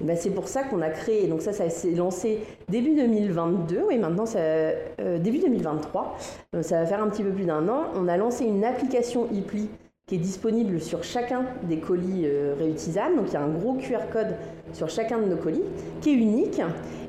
Ben, 0.02 0.16
c'est 0.16 0.30
pour 0.30 0.48
ça 0.48 0.62
qu'on 0.62 0.80
a 0.80 0.88
créé, 0.88 1.26
donc 1.26 1.42
ça, 1.42 1.52
ça 1.52 1.68
s'est 1.68 1.90
lancé 1.90 2.40
début 2.70 2.94
2022, 2.94 3.82
oui, 3.88 3.98
maintenant, 3.98 4.24
ça, 4.24 4.38
euh, 4.38 5.18
début 5.18 5.40
2023, 5.40 6.16
euh, 6.56 6.62
ça 6.62 6.80
va 6.80 6.86
faire 6.86 7.02
un 7.02 7.10
petit 7.10 7.22
peu 7.22 7.32
plus 7.32 7.44
d'un 7.44 7.68
an. 7.68 7.84
On 7.94 8.08
a 8.08 8.16
lancé 8.16 8.46
une 8.46 8.64
application 8.64 9.28
ePli 9.30 9.68
qui 10.10 10.16
est 10.16 10.18
disponible 10.18 10.80
sur 10.80 11.04
chacun 11.04 11.44
des 11.62 11.78
colis 11.78 12.24
euh, 12.24 12.54
réutilisables. 12.58 13.14
Donc 13.14 13.28
il 13.28 13.34
y 13.34 13.36
a 13.36 13.42
un 13.42 13.48
gros 13.48 13.74
QR 13.74 14.10
code 14.12 14.34
sur 14.72 14.90
chacun 14.90 15.20
de 15.20 15.26
nos 15.26 15.36
colis 15.36 15.62
qui 16.00 16.10
est 16.10 16.14
unique 16.14 16.60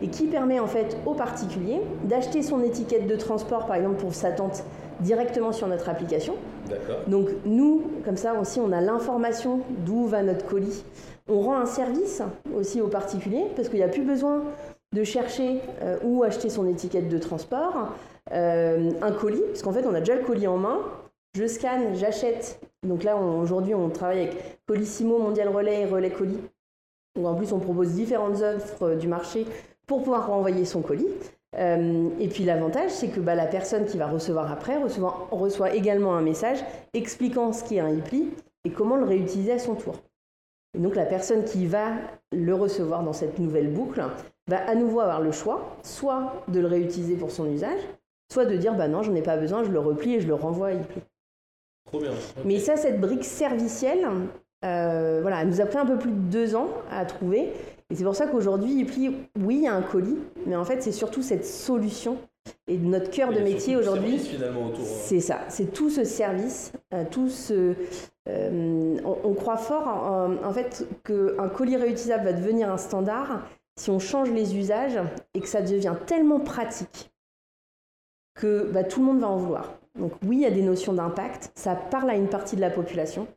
et 0.03 0.07
qui 0.07 0.27
permet 0.27 0.59
en 0.59 0.67
fait 0.67 0.95
aux 1.07 1.15
particuliers 1.15 1.81
d'acheter 2.03 2.43
son 2.43 2.63
étiquette 2.63 3.07
de 3.07 3.15
transport, 3.15 3.65
par 3.65 3.75
exemple 3.75 3.95
pour 3.95 4.13
sa 4.13 4.31
tente, 4.31 4.63
directement 4.99 5.51
sur 5.51 5.67
notre 5.67 5.89
application. 5.89 6.35
Donc 7.07 7.27
nous, 7.43 7.81
comme 8.05 8.17
ça 8.17 8.39
aussi, 8.39 8.59
on 8.59 8.71
a 8.71 8.79
l'information 8.79 9.61
d'où 9.83 10.05
va 10.05 10.21
notre 10.21 10.45
colis 10.45 10.83
on 11.31 11.39
rend 11.41 11.57
un 11.57 11.65
service 11.65 12.21
aussi 12.55 12.81
aux 12.81 12.87
particuliers 12.87 13.45
parce 13.55 13.69
qu'il 13.69 13.77
n'y 13.77 13.85
a 13.85 13.89
plus 13.89 14.03
besoin 14.03 14.43
de 14.93 15.03
chercher 15.03 15.61
euh, 15.81 15.97
où 16.03 16.23
acheter 16.23 16.49
son 16.49 16.67
étiquette 16.67 17.07
de 17.07 17.17
transport, 17.17 17.93
euh, 18.33 18.91
un 19.01 19.11
colis, 19.11 19.41
parce 19.47 19.61
qu'en 19.61 19.71
fait 19.71 19.85
on 19.85 19.93
a 19.93 19.99
déjà 19.99 20.15
le 20.15 20.23
colis 20.23 20.47
en 20.47 20.57
main, 20.57 20.79
je 21.33 21.47
scanne, 21.47 21.95
j'achète. 21.95 22.59
Donc 22.83 23.03
là, 23.03 23.15
aujourd'hui, 23.15 23.73
on 23.73 23.89
travaille 23.89 24.21
avec 24.21 24.65
Colissimo, 24.65 25.17
Mondial 25.17 25.49
Relais 25.49 25.81
et 25.81 25.85
Relais 25.85 26.11
Colis. 26.11 26.39
En 27.21 27.35
plus, 27.35 27.51
on 27.51 27.59
propose 27.59 27.93
différentes 27.93 28.41
offres 28.41 28.95
du 28.95 29.07
marché 29.07 29.45
pour 29.85 30.03
pouvoir 30.03 30.27
renvoyer 30.27 30.65
son 30.65 30.81
colis. 30.81 31.07
Euh, 31.57 32.09
et 32.19 32.29
puis 32.29 32.45
l'avantage, 32.45 32.91
c'est 32.91 33.09
que 33.09 33.19
bah, 33.19 33.35
la 33.35 33.45
personne 33.45 33.85
qui 33.85 33.97
va 33.97 34.07
recevoir 34.07 34.51
après 34.51 34.77
reçoit, 34.77 35.27
reçoit 35.31 35.75
également 35.75 36.15
un 36.15 36.21
message 36.21 36.63
expliquant 36.93 37.51
ce 37.51 37.65
qu'est 37.65 37.79
un 37.79 37.97
e-pli 37.97 38.31
et 38.63 38.71
comment 38.71 38.95
le 38.95 39.03
réutiliser 39.03 39.51
à 39.51 39.59
son 39.59 39.75
tour. 39.75 39.95
Et 40.73 40.79
donc 40.79 40.95
la 40.95 41.05
personne 41.05 41.43
qui 41.43 41.65
va 41.65 41.91
le 42.31 42.55
recevoir 42.55 43.03
dans 43.03 43.11
cette 43.11 43.39
nouvelle 43.39 43.73
boucle 43.73 44.01
va 44.47 44.69
à 44.69 44.75
nouveau 44.75 45.01
avoir 45.01 45.19
le 45.19 45.33
choix, 45.33 45.75
soit 45.83 46.43
de 46.47 46.61
le 46.61 46.67
réutiliser 46.67 47.15
pour 47.15 47.31
son 47.31 47.51
usage, 47.51 47.81
soit 48.31 48.45
de 48.45 48.55
dire 48.55 48.75
bah 48.75 48.87
non, 48.87 49.03
j'en 49.03 49.15
ai 49.15 49.21
pas 49.21 49.35
besoin, 49.35 49.65
je 49.65 49.71
le 49.71 49.79
replie 49.79 50.15
et 50.15 50.21
je 50.21 50.27
le 50.27 50.35
renvoie 50.35 50.67
à 50.67 50.73
e-pli. 50.75 51.01
Trop 51.91 51.99
bien. 51.99 52.11
Mais 52.45 52.59
ça, 52.59 52.77
cette 52.77 53.01
brique 53.01 53.25
servicielle, 53.25 54.07
euh, 54.63 55.19
voilà, 55.21 55.41
elle 55.41 55.49
nous 55.49 55.59
a 55.59 55.65
pris 55.65 55.77
un 55.77 55.85
peu 55.85 55.97
plus 55.97 56.11
de 56.11 56.31
deux 56.31 56.55
ans 56.55 56.69
à 56.89 57.05
trouver. 57.05 57.51
Et 57.89 57.95
c'est 57.95 58.05
pour 58.05 58.15
ça 58.15 58.27
qu'aujourd'hui, 58.27 58.87
oui, 59.35 59.55
il 59.55 59.63
y 59.63 59.67
a 59.67 59.73
un 59.73 59.81
colis, 59.81 60.17
mais 60.45 60.55
en 60.55 60.63
fait, 60.63 60.81
c'est 60.81 60.93
surtout 60.93 61.21
cette 61.21 61.45
solution. 61.45 62.17
Et 62.67 62.77
notre 62.77 63.11
cœur 63.11 63.33
de 63.33 63.39
métier 63.39 63.75
aujourd'hui, 63.75 64.19
euh. 64.41 64.69
c'est 64.83 65.19
ça, 65.19 65.41
c'est 65.49 65.73
tout 65.73 65.89
ce 65.91 66.03
service, 66.03 66.71
euh, 66.93 67.03
tout 67.09 67.29
ce. 67.29 67.75
Euh, 68.29 68.97
on, 69.03 69.33
croit 69.33 69.57
fort 69.57 69.87
en, 69.87 70.35
en 70.43 70.53
fait 70.53 70.87
qu'un 71.03 71.49
colis 71.49 71.75
réutilisable 71.75 72.23
va 72.23 72.33
devenir 72.33 72.71
un 72.71 72.77
standard 72.77 73.47
si 73.75 73.89
on 73.89 73.99
change 73.99 74.31
les 74.31 74.55
usages 74.55 74.99
et 75.33 75.39
que 75.39 75.47
ça 75.47 75.61
devient 75.61 75.95
tellement 76.05 76.39
pratique 76.39 77.11
que 78.35 78.69
bah, 78.71 78.83
tout 78.83 79.01
le 79.01 79.07
monde 79.07 79.19
va 79.19 79.27
en 79.27 79.37
vouloir. 79.37 79.80
Donc 79.99 80.13
oui, 80.25 80.37
il 80.37 80.41
y 80.41 80.45
a 80.45 80.51
des 80.51 80.61
notions 80.61 80.93
d'impact, 80.93 81.51
ça 81.55 81.75
parle 81.75 82.09
à 82.09 82.15
une 82.15 82.27
partie 82.27 82.55
de 82.55 82.61
la 82.61 82.69
population, 82.69 83.27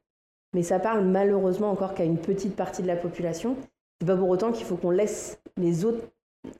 mais 0.54 0.62
ça 0.62 0.78
parle 0.78 1.04
malheureusement 1.04 1.70
encore 1.70 1.94
qu'à 1.94 2.04
une 2.04 2.18
petite 2.18 2.56
partie 2.56 2.82
de 2.82 2.86
la 2.86 2.96
population. 2.96 3.56
C'est 4.00 4.06
pas 4.06 4.16
pour 4.16 4.28
autant 4.28 4.52
qu'il 4.52 4.64
faut 4.64 4.76
qu'on 4.76 4.90
laisse 4.90 5.40
les 5.56 5.84
autres, 5.84 6.06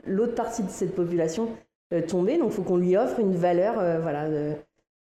l'autre 0.04 0.34
partie 0.34 0.62
de 0.62 0.70
cette 0.70 0.94
population 0.94 1.48
euh, 1.92 2.02
tomber. 2.02 2.38
Donc, 2.38 2.50
il 2.50 2.54
faut 2.54 2.62
qu'on 2.62 2.76
lui 2.76 2.96
offre 2.96 3.20
une 3.20 3.34
valeur, 3.34 3.78
euh, 3.78 4.00
voilà. 4.00 4.28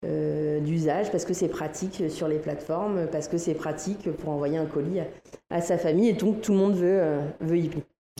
Euh, 0.04 0.58
d'usage 0.58 1.12
parce 1.12 1.24
que 1.24 1.32
c'est 1.32 1.46
pratique 1.46 2.10
sur 2.10 2.26
les 2.26 2.38
plateformes, 2.40 3.06
parce 3.12 3.28
que 3.28 3.38
c'est 3.38 3.54
pratique 3.54 4.10
pour 4.10 4.30
envoyer 4.30 4.58
un 4.58 4.66
colis 4.66 4.98
à, 5.48 5.60
sa 5.60 5.78
famille 5.78 6.08
et 6.08 6.14
donc 6.14 6.40
tout 6.40 6.50
le 6.50 6.58
monde 6.58 6.74
veut, 6.74 7.20
veut 7.38 7.56
y 7.56 7.70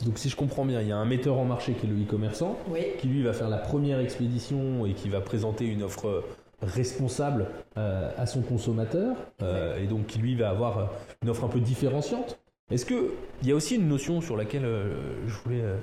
Donc 0.05 0.17
si 0.17 0.29
je 0.29 0.37
comprends 0.37 0.63
bien, 0.63 0.79
il 0.79 0.87
y 0.87 0.93
a 0.93 0.95
un 0.95 1.03
metteur 1.03 1.37
en 1.37 1.43
marché 1.43 1.73
qui 1.73 1.85
est 1.85 1.89
le 1.89 2.01
e-commerçant, 2.01 2.57
qui 2.99 3.07
lui 3.07 3.21
va 3.21 3.33
faire 3.33 3.49
la 3.49 3.57
première 3.57 3.99
expédition 3.99 4.85
et 4.85 4.93
qui 4.93 5.09
va 5.09 5.19
présenter 5.19 5.65
une 5.65 5.83
offre 5.83 6.23
responsable 6.63 7.47
à 7.75 8.25
son 8.25 8.41
consommateur, 8.41 9.15
et 9.41 9.87
donc 9.87 10.07
qui 10.07 10.19
lui 10.19 10.35
va 10.35 10.49
avoir 10.49 10.91
une 11.21 11.29
offre 11.29 11.43
un 11.43 11.49
peu 11.49 11.59
différenciante. 11.59 12.39
Est-ce 12.71 12.85
qu'il 12.85 13.09
y 13.43 13.51
a 13.51 13.55
aussi 13.55 13.75
une 13.75 13.87
notion 13.87 14.21
sur 14.21 14.37
laquelle 14.37 14.65
euh, 14.65 15.27
je, 15.27 15.35
voulais, 15.43 15.61
euh, 15.61 15.77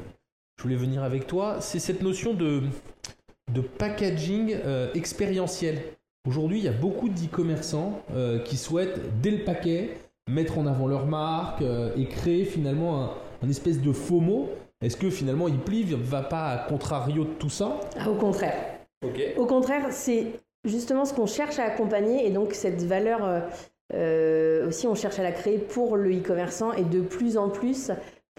je 0.57 0.63
voulais 0.63 0.77
venir 0.77 1.03
avec 1.03 1.27
toi 1.27 1.59
C'est 1.61 1.79
cette 1.79 2.03
notion 2.03 2.35
de, 2.35 2.63
de 3.53 3.61
packaging 3.61 4.57
euh, 4.65 4.93
expérientiel. 4.95 5.83
Aujourd'hui, 6.27 6.59
il 6.59 6.65
y 6.65 6.69
a 6.69 6.73
beaucoup 6.73 7.09
d'e-commerçants 7.09 8.03
qui 8.45 8.59
souhaitent, 8.59 9.01
dès 9.23 9.31
le 9.31 9.43
paquet, 9.43 9.97
mettre 10.29 10.59
en 10.59 10.67
avant 10.67 10.87
leur 10.87 11.07
marque 11.07 11.63
et 11.97 12.05
créer 12.05 12.45
finalement 12.45 13.15
un, 13.43 13.49
espèce 13.49 13.81
de 13.81 13.91
faux 13.91 14.21
mot. 14.21 14.51
Est-ce 14.83 14.99
que 14.99 15.09
finalement 15.09 15.49
ne 15.49 15.95
va 15.97 16.21
pas 16.21 16.51
à 16.51 16.59
contrario 16.59 17.25
de 17.25 17.31
tout 17.31 17.49
ça? 17.49 17.81
Ah, 17.99 18.11
Au 18.11 18.17
contraire. 18.17 18.81
Au 19.39 19.47
contraire, 19.47 19.87
c'est 19.93 20.43
justement 20.65 21.05
ce 21.05 21.15
qu'on 21.15 21.27
cherche 21.27 21.59
à 21.59 21.65
accompagner 21.65 22.27
et 22.27 22.31
donc 22.31 22.55
cette 22.55 22.83
valeur 22.83 23.43
euh, 23.95 24.69
aussi, 24.69 24.87
on 24.87 24.95
cherche 24.95 25.19
à 25.19 25.23
la 25.23 25.33
créer 25.33 25.59
pour 25.59 25.97
le 25.97 26.17
e-commerçant 26.17 26.73
et 26.73 26.85
de 26.85 27.01
plus 27.01 27.37
en 27.37 27.49
plus, 27.49 27.91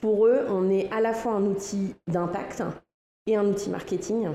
pour 0.02 0.26
eux, 0.26 0.46
on 0.50 0.70
est 0.70 0.90
à 0.92 1.02
la 1.02 1.14
fois 1.14 1.34
un 1.34 1.46
outil 1.46 1.96
d'impact 2.08 2.64
et 3.28 3.36
un 3.36 3.46
outil 3.46 3.70
marketing. 3.70 4.28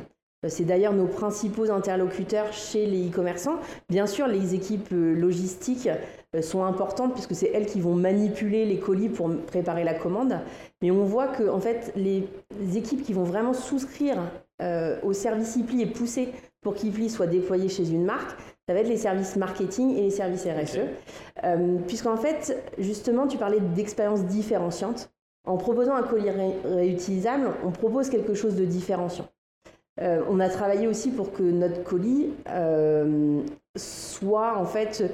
Euh, 0.45 0.49
c'est 0.49 0.65
d'ailleurs 0.65 0.93
nos 0.93 1.07
principaux 1.07 1.71
interlocuteurs 1.71 2.53
chez 2.53 2.87
les 2.87 3.09
e-commerçants. 3.09 3.59
Bien 3.89 4.07
sûr, 4.07 4.27
les 4.27 4.55
équipes 4.55 4.93
euh, 4.93 5.15
logistiques 5.15 5.89
sont 6.43 6.65
importantes 6.65 7.15
puisque 7.15 7.35
c'est 7.35 7.51
elles 7.55 7.65
qui 7.65 7.81
vont 7.81 7.95
manipuler 7.95 8.67
les 8.67 8.79
colis 8.79 9.09
pour 9.09 9.35
préparer 9.47 9.85
la 9.85 9.95
commande. 9.95 10.39
Mais 10.83 10.91
on 10.91 11.05
voit 11.05 11.29
que 11.29 11.49
en 11.49 11.61
fait, 11.61 11.95
les 11.97 12.29
équipes 12.77 13.03
qui 13.03 13.15
vont 13.15 13.25
vraiment 13.25 13.55
souscrire 13.55 14.19
au 15.03 15.13
service 15.15 15.57
IPLI 15.57 15.83
et 15.83 15.87
pousser 15.87 16.33
pour 16.67 16.75
qu'IPLI 16.75 17.09
soit 17.09 17.29
déployé 17.29 17.69
chez 17.69 17.89
une 17.91 18.05
marque, 18.05 18.37
ça 18.67 18.75
va 18.75 18.81
être 18.81 18.89
les 18.89 18.97
services 18.97 19.37
marketing 19.37 19.97
et 19.97 20.01
les 20.01 20.11
services 20.11 20.45
RSE. 20.45 20.81
Euh, 21.45 21.77
puisqu'en 21.87 22.17
fait, 22.17 22.61
justement, 22.77 23.29
tu 23.29 23.39
parlais 23.39 23.61
d'expériences 23.61 24.25
différenciantes. 24.25 25.09
En 25.47 25.59
proposant 25.59 25.95
un 25.95 26.03
colis 26.03 26.29
réutilisable, 26.65 27.51
on 27.65 27.71
propose 27.71 28.11
quelque 28.11 28.35
chose 28.35 28.57
de 28.57 28.65
différenciant. 28.65 29.29
Euh, 30.01 30.25
on 30.29 30.41
a 30.41 30.49
travaillé 30.49 30.89
aussi 30.89 31.13
pour 31.13 31.33
que 31.33 31.45
notre 31.45 31.85
colis 31.85 32.33
euh, 32.49 33.43
soit 33.77 34.57
en 34.57 34.65
fait 34.65 35.05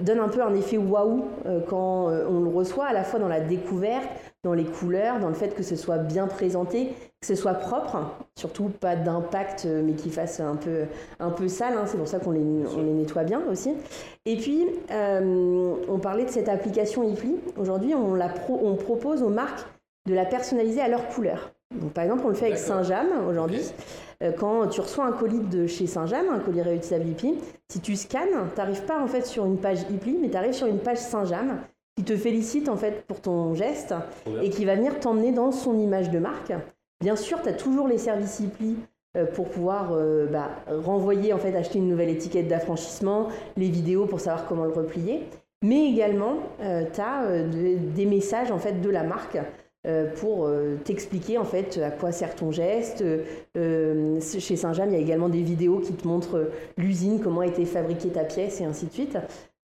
donne 0.00 0.20
un 0.20 0.28
peu 0.28 0.42
un 0.42 0.54
effet 0.54 0.76
waouh 0.76 1.24
quand 1.68 2.06
on 2.06 2.40
le 2.40 2.50
reçoit, 2.50 2.86
à 2.86 2.92
la 2.92 3.04
fois 3.04 3.18
dans 3.18 3.28
la 3.28 3.40
découverte, 3.40 4.08
dans 4.42 4.54
les 4.54 4.64
couleurs, 4.64 5.20
dans 5.20 5.28
le 5.28 5.34
fait 5.34 5.54
que 5.54 5.62
ce 5.62 5.76
soit 5.76 5.98
bien 5.98 6.26
présenté, 6.26 6.94
que 7.20 7.26
ce 7.26 7.34
soit 7.34 7.54
propre, 7.54 7.98
surtout 8.38 8.70
pas 8.70 8.96
d'impact, 8.96 9.66
euh, 9.66 9.82
mais 9.84 9.92
qui 9.92 10.08
fasse 10.08 10.40
un 10.40 10.56
peu, 10.56 10.84
un 11.18 11.30
peu 11.30 11.48
sale. 11.48 11.74
Hein, 11.74 11.84
c'est 11.86 11.98
pour 11.98 12.08
ça 12.08 12.18
qu'on 12.18 12.30
les, 12.30 12.40
on 12.40 12.82
les 12.82 12.92
nettoie 12.92 13.24
bien 13.24 13.42
aussi. 13.50 13.74
Et 14.24 14.36
puis, 14.36 14.66
euh, 14.90 15.74
on 15.88 15.98
parlait 15.98 16.24
de 16.24 16.30
cette 16.30 16.48
application 16.48 17.02
iFly. 17.02 17.36
Aujourd'hui, 17.58 17.94
on, 17.94 18.14
la 18.14 18.32
on 18.48 18.76
propose 18.76 19.22
aux 19.22 19.28
marques 19.28 19.66
de 20.08 20.14
la 20.14 20.24
personnaliser 20.24 20.80
à 20.80 20.88
leur 20.88 21.08
couleur. 21.08 21.52
Donc, 21.78 21.92
par 21.92 22.04
exemple, 22.04 22.22
on 22.24 22.28
le 22.28 22.34
fait 22.34 22.46
avec 22.46 22.58
Saint-James 22.58 23.12
aujourd'hui. 23.28 23.60
Euh, 23.60 24.09
quand 24.38 24.66
tu 24.68 24.80
reçois 24.80 25.06
un 25.06 25.12
colis 25.12 25.40
de 25.40 25.66
chez 25.66 25.86
Saint-James, 25.86 26.26
un 26.30 26.40
colis 26.40 26.62
réutilisable 26.62 27.08
iPli, 27.08 27.38
si 27.68 27.80
tu 27.80 27.96
scannes, 27.96 28.48
tu 28.54 28.58
n'arrives 28.58 28.84
pas 28.84 29.02
en 29.02 29.06
fait 29.06 29.26
sur 29.26 29.46
une 29.46 29.56
page 29.56 29.82
iPli, 29.90 30.18
mais 30.20 30.28
tu 30.28 30.36
arrives 30.36 30.52
sur 30.52 30.66
une 30.66 30.78
page 30.78 30.98
Saint-James 30.98 31.58
qui 31.96 32.04
te 32.04 32.16
félicite 32.16 32.68
en 32.68 32.76
fait 32.76 33.04
pour 33.06 33.20
ton 33.20 33.54
geste 33.54 33.94
et 34.42 34.50
qui 34.50 34.64
va 34.64 34.74
venir 34.74 35.00
t'emmener 35.00 35.32
dans 35.32 35.52
son 35.52 35.78
image 35.78 36.10
de 36.10 36.18
marque. 36.18 36.52
Bien 37.00 37.16
sûr, 37.16 37.40
tu 37.42 37.48
as 37.48 37.54
toujours 37.54 37.88
les 37.88 37.98
services 37.98 38.40
IPLI 38.40 38.76
euh, 39.16 39.26
pour 39.26 39.48
pouvoir 39.48 39.92
euh, 39.92 40.26
bah, 40.26 40.50
renvoyer, 40.68 41.32
en 41.32 41.38
fait, 41.38 41.56
acheter 41.56 41.78
une 41.78 41.88
nouvelle 41.88 42.10
étiquette 42.10 42.46
d'affranchissement, 42.46 43.28
les 43.56 43.68
vidéos 43.68 44.06
pour 44.06 44.20
savoir 44.20 44.46
comment 44.46 44.64
le 44.64 44.72
replier. 44.72 45.26
Mais 45.62 45.86
également, 45.86 46.36
euh, 46.62 46.84
tu 46.92 47.00
as 47.00 47.42
des 47.42 48.06
messages 48.06 48.50
en 48.50 48.58
fait 48.58 48.80
de 48.80 48.88
la 48.88 49.02
marque 49.02 49.38
pour 50.16 50.50
t'expliquer 50.84 51.38
en 51.38 51.44
fait 51.44 51.78
à 51.78 51.90
quoi 51.90 52.12
sert 52.12 52.34
ton 52.34 52.50
geste. 52.52 53.02
chez 53.54 54.56
Saint-Jean, 54.56 54.84
il 54.86 54.92
y 54.92 54.96
a 54.96 54.98
également 54.98 55.28
des 55.28 55.42
vidéos 55.42 55.78
qui 55.78 55.94
te 55.94 56.06
montrent 56.06 56.50
l'usine, 56.76 57.20
comment 57.22 57.40
a 57.40 57.46
été 57.46 57.64
fabriquée 57.64 58.10
ta 58.10 58.24
pièce 58.24 58.60
et 58.60 58.64
ainsi 58.64 58.86
de 58.86 58.92
suite. 58.92 59.16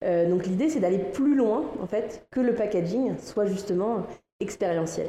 Euh, 0.03 0.29
donc 0.29 0.45
l'idée, 0.45 0.69
c'est 0.69 0.79
d'aller 0.79 0.99
plus 0.99 1.35
loin, 1.35 1.63
en 1.81 1.87
fait, 1.87 2.27
que 2.31 2.39
le 2.39 2.53
packaging 2.53 3.17
soit 3.19 3.45
justement 3.45 4.03
expérientiel. 4.39 5.07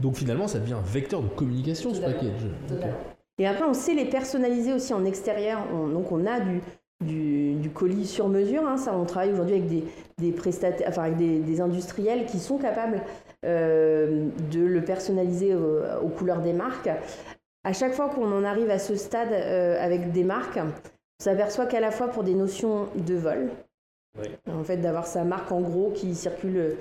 Donc 0.00 0.16
finalement, 0.16 0.46
ça 0.46 0.58
devient 0.58 0.74
un 0.74 0.82
vecteur 0.82 1.22
de 1.22 1.28
communication, 1.28 1.92
ce 1.94 2.00
package. 2.00 2.46
Et 3.38 3.46
après, 3.46 3.64
on 3.64 3.74
sait 3.74 3.94
les 3.94 4.04
personnaliser 4.04 4.72
aussi 4.72 4.94
en 4.94 5.04
extérieur. 5.04 5.66
donc 5.92 6.12
on 6.12 6.26
a 6.26 6.40
du, 6.40 7.70
colis 7.74 8.06
sur 8.06 8.28
mesure. 8.28 8.66
Hein. 8.66 8.76
ça, 8.76 8.96
on 8.96 9.04
travaille 9.04 9.32
aujourd'hui 9.32 9.56
avec 9.56 9.68
des, 10.18 10.32
prestataires, 10.32 10.88
enfin 10.88 11.04
avec 11.04 11.16
des, 11.16 11.60
industriels 11.60 12.26
qui 12.26 12.38
sont 12.38 12.58
capables 12.58 13.02
euh, 13.02 13.25
de 13.46 14.60
le 14.60 14.80
personnaliser 14.84 15.54
aux, 15.54 16.08
couleurs 16.08 16.40
des 16.40 16.52
marques. 16.52 16.90
À 17.66 17.72
chaque 17.72 17.94
fois 17.94 18.08
qu'on 18.08 18.30
en 18.30 18.44
arrive 18.44 18.70
à 18.70 18.78
ce 18.78 18.94
stade 18.94 19.32
euh, 19.32 19.76
avec 19.82 20.12
des 20.12 20.22
marques, 20.22 20.56
on 20.56 21.24
s'aperçoit 21.24 21.66
qu'à 21.66 21.80
la 21.80 21.90
fois 21.90 22.06
pour 22.06 22.22
des 22.22 22.34
notions 22.34 22.86
de 22.94 23.16
vol, 23.16 23.50
en 24.48 24.62
fait, 24.62 24.76
d'avoir 24.76 25.04
sa 25.04 25.24
marque 25.24 25.50
en 25.50 25.62
gros 25.62 25.90
qui 25.90 26.14
circule 26.14 26.56
euh, 26.56 26.74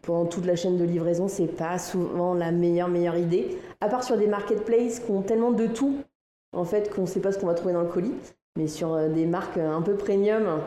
pendant 0.00 0.24
toute 0.24 0.46
la 0.46 0.56
chaîne 0.56 0.78
de 0.78 0.84
livraison, 0.84 1.28
c'est 1.28 1.46
pas 1.46 1.78
souvent 1.78 2.32
la 2.32 2.52
meilleure 2.52 2.88
meilleure 2.88 3.18
idée. 3.18 3.58
À 3.82 3.90
part 3.90 4.02
sur 4.02 4.16
des 4.16 4.26
marketplaces 4.26 5.00
qui 5.00 5.10
ont 5.10 5.20
tellement 5.20 5.52
de 5.52 5.66
tout, 5.66 5.98
en 6.56 6.64
fait, 6.64 6.88
qu'on 6.88 7.02
ne 7.02 7.06
sait 7.06 7.20
pas 7.20 7.30
ce 7.30 7.38
qu'on 7.38 7.46
va 7.46 7.54
trouver 7.54 7.74
dans 7.74 7.82
le 7.82 7.88
colis. 7.88 8.14
Mais 8.56 8.66
sur 8.66 8.94
euh, 8.94 9.10
des 9.10 9.26
marques 9.26 9.58
un 9.58 9.82
peu 9.82 9.94
premium, 9.94 10.62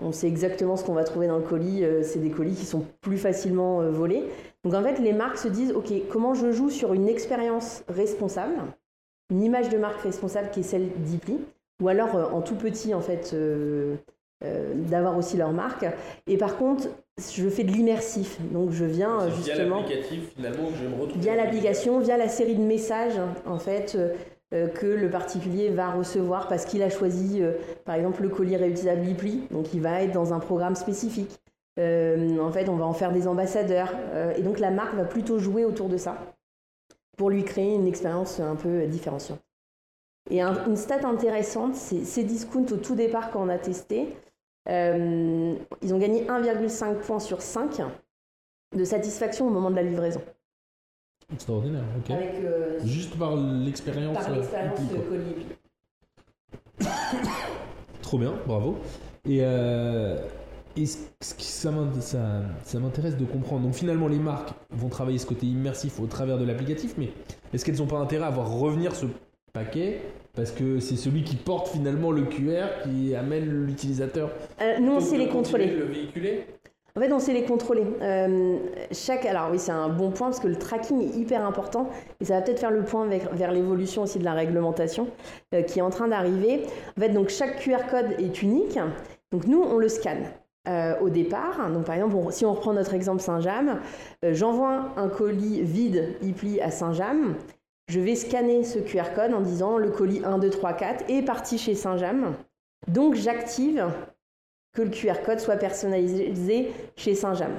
on 0.00 0.12
sait 0.12 0.28
exactement 0.28 0.76
ce 0.76 0.84
qu'on 0.84 0.94
va 0.94 1.02
trouver 1.02 1.26
dans 1.26 1.38
le 1.38 1.44
colis. 1.44 1.84
Euh, 1.84 2.04
c'est 2.04 2.20
des 2.20 2.30
colis 2.30 2.54
qui 2.54 2.64
sont 2.64 2.84
plus 3.00 3.18
facilement 3.18 3.82
volés. 3.90 4.22
Donc 4.64 4.74
en 4.74 4.82
fait, 4.82 4.98
les 4.98 5.12
marques 5.12 5.38
se 5.38 5.48
disent, 5.48 5.72
ok, 5.72 5.90
comment 6.10 6.34
je 6.34 6.52
joue 6.52 6.70
sur 6.70 6.92
une 6.92 7.08
expérience 7.08 7.82
responsable, 7.88 8.56
une 9.30 9.42
image 9.42 9.70
de 9.70 9.78
marque 9.78 10.00
responsable 10.02 10.50
qui 10.50 10.60
est 10.60 10.64
celle 10.64 10.90
d'Ipli, 11.02 11.38
ou 11.82 11.88
alors 11.88 12.34
en 12.34 12.42
tout 12.42 12.56
petit 12.56 12.92
en 12.92 13.00
fait 13.00 13.30
euh, 13.32 13.96
d'avoir 14.42 15.16
aussi 15.16 15.38
leur 15.38 15.52
marque. 15.52 15.86
Et 16.26 16.36
par 16.36 16.58
contre, 16.58 16.88
je 17.18 17.48
fais 17.48 17.64
de 17.64 17.72
l'immersif. 17.72 18.38
Donc 18.52 18.70
je 18.70 18.84
viens 18.84 19.30
justement. 19.30 19.82
Via 19.82 19.88
l'applicatif 19.88 20.34
finalement 20.36 20.68
je 20.78 20.88
me 20.88 21.00
retrouve. 21.00 21.22
Via 21.22 21.36
l'application, 21.36 21.98
via 22.00 22.18
la 22.18 22.28
série 22.28 22.56
de 22.56 22.62
messages 22.62 23.18
en 23.46 23.58
fait. 23.58 23.96
que 24.50 24.86
le 24.86 25.08
particulier 25.08 25.70
va 25.70 25.92
recevoir 25.92 26.48
parce 26.48 26.64
qu'il 26.64 26.82
a 26.82 26.90
choisi, 26.90 27.40
par 27.84 27.94
exemple, 27.94 28.22
le 28.22 28.28
colis 28.28 28.56
réutilisable 28.56 29.02
Lipli, 29.02 29.44
donc 29.52 29.72
il 29.72 29.80
va 29.80 30.02
être 30.02 30.12
dans 30.12 30.34
un 30.34 30.40
programme 30.40 30.74
spécifique. 30.74 31.40
En 31.80 32.52
fait, 32.52 32.68
on 32.68 32.76
va 32.76 32.84
en 32.84 32.92
faire 32.92 33.12
des 33.12 33.26
ambassadeurs, 33.26 33.92
et 34.36 34.42
donc 34.42 34.58
la 34.58 34.70
marque 34.70 34.94
va 34.94 35.04
plutôt 35.04 35.38
jouer 35.38 35.64
autour 35.64 35.88
de 35.88 35.96
ça 35.96 36.18
pour 37.16 37.30
lui 37.30 37.44
créer 37.44 37.74
une 37.74 37.86
expérience 37.86 38.40
un 38.40 38.56
peu 38.56 38.86
différenciante. 38.86 39.40
Et 40.30 40.42
une 40.42 40.76
stat 40.76 41.06
intéressante, 41.06 41.74
c'est 41.74 42.04
ces 42.04 42.24
discounts 42.24 42.72
au 42.72 42.76
tout 42.76 42.94
départ 42.94 43.30
quand 43.30 43.42
on 43.42 43.48
a 43.48 43.58
testé, 43.58 44.16
ils 44.66 45.94
ont 45.94 45.98
gagné 45.98 46.26
1,5 46.26 46.94
points 46.96 47.20
sur 47.20 47.42
5 47.42 47.80
de 48.76 48.84
satisfaction 48.84 49.46
au 49.48 49.50
moment 49.50 49.70
de 49.70 49.76
la 49.76 49.82
livraison. 49.82 50.20
Extraordinaire, 51.32 51.84
ok. 51.98 52.10
Euh, 52.10 52.80
Juste 52.84 53.16
par 53.16 53.36
l'expérience. 53.36 54.16
Par 54.16 54.30
l'expérience 54.30 54.80
Trop 58.02 58.18
bien, 58.18 58.34
bravo. 58.46 58.78
Et, 59.24 59.38
euh, 59.42 60.16
ça, 61.20 61.70
m'intéresse 61.70 63.16
de 63.16 63.24
comprendre. 63.24 63.62
Donc 63.64 63.74
finalement, 63.74 64.08
les 64.08 64.18
marques 64.18 64.50
vont 64.70 64.88
travailler 64.88 65.18
ce 65.18 65.26
côté 65.26 65.46
immersif 65.46 66.00
au 66.00 66.06
travers 66.06 66.38
de 66.38 66.44
l'applicatif, 66.44 66.94
mais 66.98 67.10
est-ce 67.52 67.64
qu'elles 67.64 67.78
n'ont 67.78 67.86
pas 67.86 67.98
intérêt 67.98 68.26
à 68.26 68.30
voir 68.30 68.50
revenir 68.50 68.94
ce 68.94 69.06
paquet 69.52 70.00
parce 70.34 70.52
que 70.52 70.78
c'est 70.78 70.96
celui 70.96 71.24
qui 71.24 71.36
porte 71.36 71.68
finalement 71.68 72.12
le 72.12 72.22
QR 72.22 72.82
qui 72.84 73.14
amène 73.14 73.66
l'utilisateur? 73.66 74.30
Euh, 74.60 74.78
nous, 74.78 74.92
on 74.92 75.00
sait 75.00 75.18
les 75.18 75.28
contrôler. 75.28 75.66
Le 75.66 75.84
véhiculer 75.84 76.46
en 76.96 77.00
fait, 77.00 77.12
on 77.12 77.20
sait 77.20 77.32
les 77.32 77.44
contrôler. 77.44 77.84
Euh, 78.02 78.58
chaque, 78.90 79.24
alors 79.24 79.48
oui, 79.52 79.58
c'est 79.58 79.70
un 79.70 79.88
bon 79.88 80.10
point 80.10 80.28
parce 80.28 80.40
que 80.40 80.48
le 80.48 80.56
tracking 80.56 81.00
est 81.00 81.16
hyper 81.16 81.46
important 81.46 81.88
et 82.20 82.24
ça 82.24 82.34
va 82.34 82.42
peut-être 82.42 82.58
faire 82.58 82.72
le 82.72 82.82
point 82.82 83.06
vers, 83.06 83.52
l'évolution 83.52 84.02
aussi 84.02 84.18
de 84.18 84.24
la 84.24 84.34
réglementation 84.34 85.06
euh, 85.54 85.62
qui 85.62 85.78
est 85.78 85.82
en 85.82 85.90
train 85.90 86.08
d'arriver. 86.08 86.64
En 86.96 87.00
fait, 87.00 87.10
donc 87.10 87.28
chaque 87.28 87.60
QR 87.60 87.88
code 87.88 88.16
est 88.18 88.42
unique. 88.42 88.78
Donc 89.30 89.46
nous, 89.46 89.62
on 89.62 89.78
le 89.78 89.88
scanne. 89.88 90.24
Euh, 90.68 90.94
au 91.00 91.08
départ. 91.08 91.70
Donc, 91.70 91.86
par 91.86 91.94
exemple, 91.94 92.14
si 92.32 92.44
on 92.44 92.52
reprend 92.52 92.74
notre 92.74 92.92
exemple 92.92 93.22
Saint-James, 93.22 93.80
j'envoie 94.22 94.92
un 94.98 95.08
colis 95.08 95.62
vide 95.62 96.16
e 96.22 96.62
à 96.62 96.70
Saint-James. 96.70 97.34
Je 97.88 97.98
vais 97.98 98.14
scanner 98.14 98.62
ce 98.62 98.78
QR 98.78 99.14
code 99.14 99.32
en 99.32 99.40
disant 99.40 99.78
le 99.78 99.90
colis 99.90 100.20
1, 100.22 100.36
2, 100.36 100.50
3, 100.50 100.74
4 100.74 101.04
est 101.08 101.22
parti 101.22 101.56
chez 101.56 101.74
Saint-James. 101.74 102.34
Donc, 102.88 103.14
j'active 103.14 103.86
que 104.74 104.82
le 104.82 104.90
QR 104.90 105.22
code 105.24 105.40
soit 105.40 105.56
personnalisé 105.56 106.72
chez 106.94 107.14
Saint-James. 107.14 107.58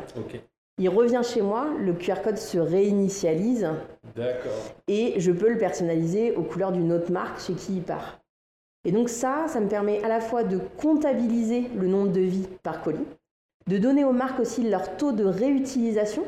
Il 0.78 0.90
revient 0.90 1.22
chez 1.24 1.42
moi, 1.42 1.70
le 1.80 1.94
QR 1.94 2.22
code 2.24 2.38
se 2.38 2.60
réinitialise. 2.60 3.68
Et 4.88 5.20
je 5.20 5.32
peux 5.32 5.50
le 5.50 5.58
personnaliser 5.58 6.36
aux 6.36 6.44
couleurs 6.44 6.72
d'une 6.72 6.94
autre 6.94 7.12
marque 7.12 7.42
chez 7.42 7.54
qui 7.54 7.78
il 7.78 7.82
part. 7.82 8.21
Et 8.84 8.92
donc 8.92 9.10
ça, 9.10 9.46
ça 9.48 9.60
me 9.60 9.68
permet 9.68 10.04
à 10.04 10.08
la 10.08 10.20
fois 10.20 10.44
de 10.44 10.60
comptabiliser 10.78 11.70
le 11.78 11.88
nombre 11.88 12.12
de 12.12 12.22
vies 12.22 12.48
par 12.64 12.82
colis, 12.82 13.06
de 13.68 13.78
donner 13.78 14.04
aux 14.04 14.12
marques 14.12 14.40
aussi 14.40 14.68
leur 14.68 14.98
taux 14.98 15.12
de 15.12 15.24
réutilisation, 15.24 16.24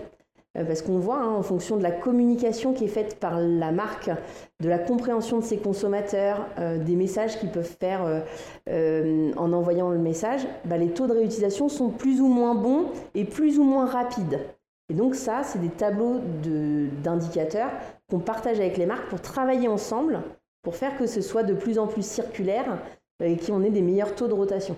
euh, 0.55 0.63
parce 0.65 0.83
qu'on 0.83 0.99
voit, 0.99 1.17
hein, 1.17 1.31
en 1.31 1.41
fonction 1.41 1.77
de 1.77 1.83
la 1.83 1.91
communication 1.91 2.73
qui 2.73 2.85
est 2.85 2.89
faite 2.89 3.19
par 3.19 3.39
la 3.39 3.71
marque, 3.71 4.11
de 4.59 4.69
la 4.69 4.77
compréhension 4.77 5.39
de 5.39 5.43
ses 5.43 5.57
consommateurs, 5.57 6.45
euh, 6.59 6.77
des 6.77 6.95
messages 6.95 7.39
qu'ils 7.39 7.49
peuvent 7.49 7.75
faire 7.79 8.23
euh, 8.69 9.31
en 9.35 9.51
envoyant 9.51 9.89
le 9.89 9.97
message, 9.97 10.45
bah, 10.65 10.77
les 10.77 10.89
taux 10.89 11.07
de 11.07 11.13
réutilisation 11.13 11.69
sont 11.69 11.89
plus 11.89 12.21
ou 12.21 12.27
moins 12.27 12.53
bons 12.53 12.91
et 13.15 13.25
plus 13.25 13.57
ou 13.57 13.63
moins 13.63 13.85
rapides. 13.85 14.39
Et 14.89 14.93
donc 14.93 15.15
ça, 15.15 15.41
c'est 15.43 15.59
des 15.59 15.69
tableaux 15.69 16.19
d'indicateurs 17.03 17.71
qu'on 18.09 18.19
partage 18.19 18.59
avec 18.59 18.77
les 18.77 18.85
marques 18.85 19.07
pour 19.07 19.21
travailler 19.21 19.67
ensemble, 19.67 20.21
pour 20.63 20.75
faire 20.75 20.97
que 20.97 21.05
ce 21.05 21.21
soit 21.21 21.43
de 21.43 21.53
plus 21.53 21.77
en 21.77 21.87
plus 21.87 22.05
circulaire 22.05 22.79
et 23.23 23.37
qu'on 23.37 23.63
ait 23.63 23.69
des 23.69 23.81
meilleurs 23.81 24.15
taux 24.15 24.27
de 24.27 24.33
rotation. 24.33 24.75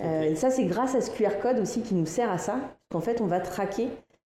et 0.00 0.36
ça, 0.36 0.50
c'est 0.50 0.64
grâce 0.64 0.94
à 0.94 1.00
ce 1.00 1.10
QR 1.10 1.40
code 1.42 1.58
aussi 1.58 1.82
qui 1.82 1.94
nous 1.94 2.06
sert 2.06 2.30
à 2.30 2.38
ça, 2.38 2.60
qu'en 2.90 3.00
fait, 3.00 3.20
on 3.20 3.26
va 3.26 3.40
traquer 3.40 3.88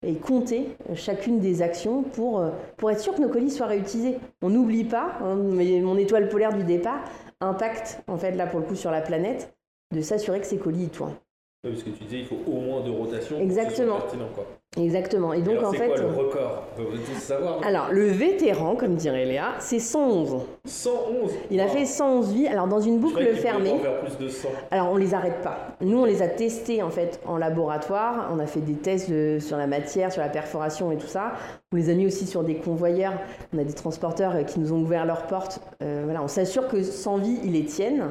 et 0.06 0.14
compter 0.14 0.76
chacune 0.94 1.40
des 1.40 1.62
actions 1.62 2.02
pour, 2.02 2.38
euh, 2.38 2.50
pour 2.76 2.90
être 2.90 3.00
sûr 3.00 3.14
que 3.14 3.20
nos 3.20 3.28
colis 3.28 3.50
soient 3.50 3.66
réutilisés. 3.66 4.18
On 4.42 4.50
n'oublie 4.50 4.84
pas, 4.84 5.18
hein, 5.22 5.34
mais 5.36 5.80
mon 5.80 5.96
étoile 5.96 6.28
polaire 6.28 6.52
du 6.52 6.64
départ 6.64 7.00
impacte 7.40 8.02
en 8.06 8.16
fait 8.16 8.32
là 8.32 8.46
pour 8.46 8.60
le 8.60 8.66
coup 8.66 8.76
sur 8.76 8.90
la 8.90 9.00
planète 9.00 9.54
de 9.92 10.00
s'assurer 10.00 10.40
que 10.40 10.46
ces 10.46 10.58
colis 10.58 10.84
y 10.84 10.88
tournent. 10.88 11.14
Parce 11.70 11.82
que 11.82 11.90
tu 11.90 12.04
disais 12.04 12.18
il 12.20 12.26
faut 12.26 12.38
au 12.46 12.60
moins 12.60 12.80
deux 12.80 12.92
rotations. 12.92 13.38
Exactement. 13.40 13.98
quoi. 14.34 14.46
Exactement. 14.76 15.32
Et 15.32 15.40
donc 15.40 15.62
en 15.62 15.72
fait. 15.72 15.88
Quoi, 15.88 15.96
le 15.96 16.06
record? 16.06 16.64
On 16.78 16.82
tous 16.82 17.18
savoir. 17.18 17.60
Alors 17.64 17.88
le 17.90 18.06
vétéran, 18.06 18.76
comme 18.76 18.94
dirait 18.94 19.24
Léa, 19.24 19.54
c'est 19.58 19.78
111. 19.78 20.42
111. 20.66 21.30
Il 21.50 21.60
a 21.60 21.68
fait 21.68 21.86
111 21.86 22.32
vies. 22.32 22.46
Alors 22.46 22.66
dans 22.66 22.80
une 22.80 22.98
boucle 22.98 23.24
fermée. 23.34 23.80
plus 24.02 24.24
de 24.24 24.28
100. 24.28 24.48
Alors 24.70 24.90
on 24.92 24.96
les 24.96 25.14
arrête 25.14 25.42
pas. 25.42 25.76
Nous 25.80 25.98
on 25.98 26.04
les 26.04 26.22
a 26.22 26.28
testés 26.28 26.82
en 26.82 26.90
fait 26.90 27.20
en 27.26 27.38
laboratoire. 27.38 28.30
On 28.32 28.38
a 28.38 28.46
fait 28.46 28.60
des 28.60 28.74
tests 28.74 29.40
sur 29.40 29.56
la 29.56 29.66
matière, 29.66 30.12
sur 30.12 30.22
la 30.22 30.28
perforation 30.28 30.92
et 30.92 30.96
tout 30.96 31.06
ça. 31.06 31.32
On 31.72 31.76
les 31.76 31.90
a 31.90 31.94
mis 31.94 32.06
aussi 32.06 32.26
sur 32.26 32.42
des 32.42 32.56
convoyeurs. 32.56 33.14
On 33.54 33.58
a 33.58 33.64
des 33.64 33.72
transporteurs 33.72 34.44
qui 34.44 34.60
nous 34.60 34.72
ont 34.72 34.80
ouvert 34.80 35.06
leurs 35.06 35.26
portes. 35.26 35.60
Euh, 35.82 36.02
voilà, 36.04 36.22
on 36.22 36.28
s'assure 36.28 36.68
que 36.68 36.82
sans 36.82 37.16
vie 37.16 37.38
ils 37.44 37.52
les 37.52 37.64
tiennent. 37.64 38.10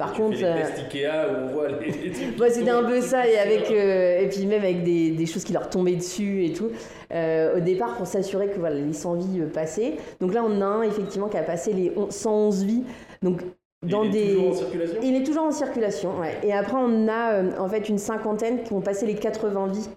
Par 0.00 0.14
contre, 0.14 0.38
les 0.38 0.44
euh, 0.44 0.64
Ikea 0.78 1.28
où 1.28 1.44
on 1.44 1.46
voit 1.52 1.68
les, 1.68 1.90
les 1.90 2.50
c'était 2.50 2.70
un 2.70 2.82
peu 2.84 3.02
ça 3.02 3.28
et 3.28 3.36
avec 3.36 3.70
euh, 3.70 4.20
et 4.20 4.28
puis 4.28 4.46
même 4.46 4.62
avec 4.62 4.82
des, 4.82 5.10
des, 5.10 5.26
choses 5.26 5.44
qui 5.44 5.52
leur 5.52 5.68
tombaient 5.68 5.94
dessus 5.94 6.46
et 6.46 6.54
tout. 6.54 6.70
Euh, 7.12 7.58
au 7.58 7.60
départ, 7.60 7.98
pour 7.98 8.06
s'assurer 8.06 8.48
que 8.48 8.58
voilà 8.58 8.76
les 8.76 8.94
100 8.94 9.16
vies 9.16 9.42
passaient. 9.52 9.98
Donc 10.18 10.32
là, 10.32 10.42
on 10.42 10.62
a 10.62 10.64
un 10.64 10.82
effectivement 10.84 11.28
qui 11.28 11.36
a 11.36 11.42
passé 11.42 11.74
les 11.74 11.92
111 12.08 12.64
vies. 12.64 12.84
Donc 13.20 13.42
dans 13.82 14.04
il 14.04 14.16
est 14.16 14.24
des... 14.24 14.28
toujours 14.32 14.48
en 14.48 14.54
circulation? 14.54 15.00
Il 15.02 15.16
est 15.16 15.22
toujours 15.22 15.42
en 15.42 15.52
circulation, 15.52 16.18
ouais. 16.18 16.34
Et 16.44 16.54
après, 16.54 16.78
on 16.78 17.06
a 17.06 17.42
en 17.58 17.68
fait 17.68 17.90
une 17.90 17.98
cinquantaine 17.98 18.62
qui 18.62 18.72
ont 18.72 18.80
passé 18.80 19.04
les 19.04 19.16
80 19.16 19.66
vies 19.66 19.90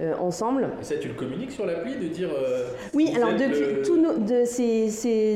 euh, 0.00 0.14
ensemble. 0.16 0.70
Et 0.80 0.84
ça, 0.84 0.96
tu 0.96 1.08
le 1.08 1.12
communiques 1.14 1.52
sur 1.52 1.66
l'appli 1.66 1.94
de 1.96 2.08
dire. 2.08 2.30
Euh, 2.34 2.66
oui, 2.94 3.12
alors 3.14 3.34
depuis 3.34 3.82
tout 3.84 3.98
de, 3.98 4.44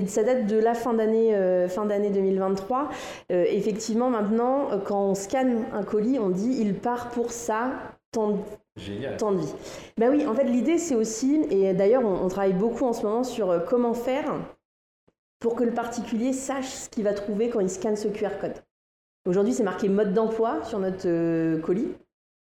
ça 0.06 0.22
date 0.22 0.46
de 0.46 0.58
la 0.58 0.72
fin 0.72 0.94
d'année 0.94 1.34
euh, 1.34 1.68
fin 1.68 1.84
d'année 1.84 2.08
2023. 2.08 2.88
effectivement, 3.28 4.08
maintenant, 4.08 4.70
quand 4.86 5.10
on 5.10 5.14
scanne 5.14 5.66
un 5.74 5.82
colis, 5.82 6.18
on 6.18 6.30
dit 6.30 6.56
il 6.58 6.72
part 6.72 7.10
pour 7.10 7.32
ça 7.32 7.72
tant 8.12 8.30
de, 8.30 8.36
Temps 9.18 9.32
de 9.32 9.40
vie. 9.40 9.54
Ben 9.98 10.10
oui, 10.10 10.26
en 10.26 10.34
fait, 10.34 10.44
l'idée 10.44 10.78
c'est 10.78 10.94
aussi, 10.94 11.42
et 11.50 11.74
d'ailleurs, 11.74 12.04
on, 12.04 12.24
on, 12.24 12.28
travaille 12.28 12.54
beaucoup 12.54 12.86
en 12.86 12.94
ce 12.94 13.02
moment 13.02 13.24
sur 13.24 13.62
comment 13.66 13.92
faire 13.92 14.36
pour 15.38 15.54
que 15.54 15.64
le 15.64 15.72
particulier 15.72 16.32
sache 16.32 16.68
ce 16.68 16.88
qu'il 16.88 17.04
va 17.04 17.12
trouver 17.12 17.50
quand 17.50 17.60
il 17.60 17.68
scanne 17.68 17.96
ce 17.96 18.08
QR 18.08 18.38
code. 18.40 18.54
Aujourd'hui, 19.26 19.52
c'est 19.52 19.64
marqué 19.64 19.90
mode 19.90 20.14
d'emploi 20.14 20.64
sur 20.64 20.78
notre 20.78 21.60
colis. 21.60 21.88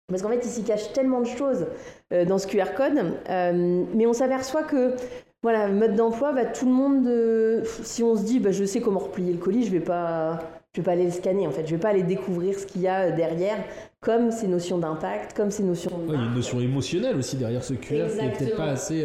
Parce 0.09 0.23
qu'en 0.23 0.31
fait, 0.31 0.41
il 0.43 0.49
s'y 0.49 0.63
cache 0.63 0.93
tellement 0.95 1.21
de 1.21 1.27
choses 1.27 1.67
euh, 2.15 2.25
dans 2.25 2.39
ce 2.39 2.47
QR 2.47 2.73
code, 2.75 3.13
euh, 3.29 3.85
mais 3.95 4.07
on 4.07 4.15
s'aperçoit 4.15 4.63
que 4.63 4.95
voilà, 5.43 5.69
mode 5.69 5.97
d'emploi, 5.97 6.33
va 6.33 6.47
tout 6.47 6.65
le 6.65 6.73
monde, 6.73 7.07
euh, 7.07 7.63
si 7.83 8.03
on 8.03 8.17
se 8.17 8.23
dit, 8.23 8.41
bah, 8.41 8.51
je 8.51 8.65
sais 8.65 8.81
comment 8.81 9.01
replier 9.01 9.33
le 9.33 9.39
colis, 9.39 9.67
je 9.67 9.71
vais 9.71 9.81
pas, 9.81 10.39
je 10.75 10.81
vais 10.81 10.85
pas 10.85 10.93
aller 10.93 11.05
le 11.05 11.11
scanner 11.11 11.47
en 11.47 11.51
fait, 11.51 11.67
je 11.67 11.75
vais 11.75 11.81
pas 11.81 11.91
aller 11.91 12.03
découvrir 12.03 12.59
ce 12.59 12.65
qu'il 12.65 12.81
y 12.81 12.89
a 12.89 13.11
derrière, 13.11 13.59
comme 14.01 14.31
ces 14.31 14.49
notions 14.49 14.79
d'impact, 14.79 15.37
comme 15.37 15.51
ces 15.51 15.63
notions. 15.63 15.91
il 16.09 16.15
y 16.15 16.17
a 16.17 16.25
une 16.25 16.35
notion 16.35 16.59
émotionnelle 16.59 17.17
aussi 17.17 17.37
derrière 17.37 17.63
ce 17.63 17.75
QR 17.75 18.07
qui 18.09 18.17
n'est 18.25 18.33
peut-être 18.33 18.57
pas 18.57 18.71
assez 18.71 19.05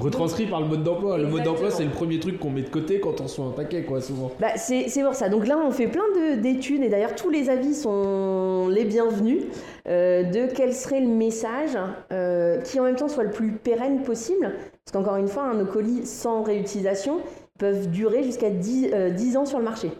retranscrit 0.00 0.46
par 0.46 0.60
le 0.60 0.66
mode 0.66 0.82
d'emploi. 0.82 1.18
Le 1.18 1.26
mode 1.26 1.42
d'emploi, 1.42 1.70
c'est 1.70 1.84
le 1.84 1.90
premier 1.90 2.18
truc 2.18 2.38
qu'on 2.38 2.50
met 2.50 2.62
de 2.62 2.68
côté 2.68 3.00
quand 3.00 3.20
on 3.20 3.24
reçoit 3.24 3.46
un 3.46 3.50
paquet, 3.50 3.82
quoi, 3.82 4.00
souvent. 4.00 4.30
Bah, 4.40 4.56
c'est 4.56 4.88
pour 5.02 5.14
ça. 5.14 5.28
Donc 5.28 5.46
là, 5.46 5.58
on 5.64 5.70
fait 5.70 5.86
plein 5.86 6.02
d'études 6.36 6.82
et 6.82 6.88
d'ailleurs, 6.88 7.14
tous 7.14 7.30
les 7.30 7.50
avis 7.50 7.74
sont 7.74 8.68
les 8.68 8.84
bienvenus 8.84 9.44
euh, 9.88 10.22
de 10.24 10.46
quel 10.54 10.74
serait 10.74 11.00
le 11.00 11.08
message 11.08 11.76
euh, 12.12 12.60
qui 12.60 12.78
en 12.78 12.84
même 12.84 12.96
temps 12.96 13.08
soit 13.08 13.24
le 13.24 13.30
plus 13.30 13.52
pérenne 13.52 14.02
possible. 14.02 14.52
Parce 14.84 14.92
qu'encore 14.92 15.16
une 15.16 15.28
fois, 15.28 15.52
nos 15.54 15.66
colis 15.66 16.06
sans 16.06 16.42
réutilisation 16.42 17.20
peuvent 17.58 17.90
durer 17.90 18.22
jusqu'à 18.22 18.50
10, 18.50 18.90
10, 19.12 19.36
euh, 19.36 19.38
ans 19.38 19.44
sur 19.44 19.58
le 19.58 19.64
marché. 19.64 19.90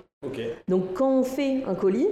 Donc 0.68 0.92
quand 0.94 1.10
on 1.10 1.22
fait 1.22 1.62
un 1.66 1.74
colis, 1.74 2.08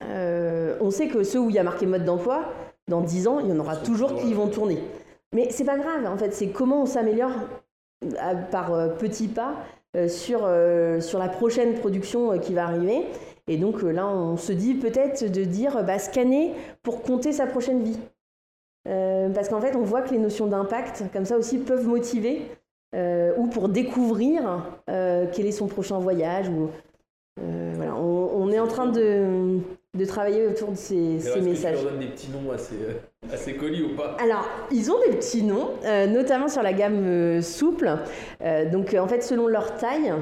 on 0.00 0.90
sait 0.90 1.06
que 1.06 1.22
ceux 1.22 1.38
où 1.38 1.48
il 1.48 1.54
y 1.54 1.60
a 1.60 1.62
marqué 1.62 1.86
mode 1.86 2.04
d'emploi, 2.04 2.52
dans 2.88 3.00
10 3.00 3.28
ans, 3.28 3.38
il 3.38 3.48
y 3.48 3.52
en 3.52 3.58
aura 3.60 3.76
toujours 3.76 4.16
qui 4.16 4.34
vont 4.34 4.48
tourner. 4.48 4.78
Mais 5.32 5.50
c'est 5.50 5.64
pas 5.64 5.78
grave, 5.78 6.06
en 6.06 6.16
fait, 6.16 6.32
c'est 6.32 6.48
comment 6.48 6.82
on 6.82 6.86
s'améliore 6.86 7.32
euh, 8.04 8.34
par 8.50 8.74
euh, 8.74 8.88
petits 8.88 9.28
pas 9.28 9.54
euh, 9.96 10.08
sur, 10.08 10.40
sur 11.02 11.18
la 11.18 11.28
prochaine 11.28 11.74
production 11.74 12.38
qui 12.38 12.54
va 12.54 12.64
arriver. 12.64 13.06
Et 13.48 13.56
donc 13.56 13.82
là, 13.82 14.06
on 14.06 14.36
se 14.36 14.52
dit 14.52 14.74
peut-être 14.74 15.30
de 15.30 15.44
dire 15.44 15.82
bah, 15.84 15.98
scanner 15.98 16.52
pour 16.82 17.02
compter 17.02 17.32
sa 17.32 17.46
prochaine 17.46 17.82
vie. 17.82 17.98
parce 18.84 19.48
qu'en 19.48 19.60
fait, 19.60 19.74
on 19.74 19.82
voit 19.82 20.02
que 20.02 20.10
les 20.10 20.18
notions 20.18 20.46
d'impact, 20.46 21.04
comme 21.12 21.24
ça 21.24 21.36
aussi, 21.36 21.58
peuvent 21.58 21.86
motiver, 21.86 22.42
ou 22.94 23.46
pour 23.48 23.68
découvrir 23.68 24.64
quel 24.86 25.46
est 25.46 25.52
son 25.52 25.66
prochain 25.66 25.98
voyage. 25.98 26.50
On, 27.40 28.50
est 28.52 28.60
en 28.60 28.68
train 28.68 28.86
de, 28.86 29.58
de 29.96 30.04
travailler 30.06 30.46
autour 30.46 30.70
de 30.70 30.76
ces, 30.76 31.20
ces 31.20 31.40
messages. 31.42 31.78
Tu 31.78 31.84
leur 31.84 31.98
des 31.98 32.06
petits 32.06 32.30
noms 32.30 32.50
à 32.50 32.58
ces, 32.58 32.76
à 33.30 33.36
ces, 33.36 33.54
colis 33.56 33.82
ou 33.82 33.94
pas 33.94 34.16
Alors, 34.22 34.48
ils 34.70 34.90
ont 34.90 34.98
des 35.06 35.16
petits 35.16 35.42
noms, 35.42 35.70
euh, 35.84 36.06
notamment 36.06 36.48
sur 36.48 36.62
la 36.62 36.72
gamme 36.72 37.04
euh, 37.04 37.42
souple. 37.42 37.98
Euh, 38.42 38.70
donc, 38.70 38.94
en 38.94 39.06
fait, 39.06 39.22
selon 39.22 39.46
leur 39.46 39.76
taille, 39.76 40.12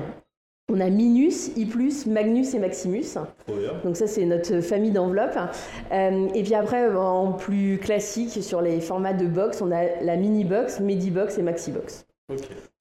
On 0.72 0.80
a 0.80 0.88
Minus, 0.88 1.50
I+, 1.56 1.68
Magnus 2.08 2.54
et 2.54 2.58
Maximus. 2.58 3.16
Donc 3.84 3.96
ça, 3.96 4.06
c'est 4.06 4.24
notre 4.24 4.60
famille 4.60 4.92
d'enveloppes. 4.92 5.38
Euh, 5.92 6.28
et 6.34 6.42
puis 6.42 6.54
après, 6.54 6.88
en 6.94 7.32
plus 7.32 7.78
classique, 7.78 8.42
sur 8.42 8.60
les 8.62 8.80
formats 8.80 9.12
de 9.12 9.26
box, 9.26 9.62
on 9.62 9.70
a 9.72 10.00
la 10.02 10.16
mini 10.16 10.44
box, 10.44 10.80
midi 10.80 11.10
box 11.10 11.38
et 11.38 11.42
maxi 11.42 11.70
box. 11.72 12.06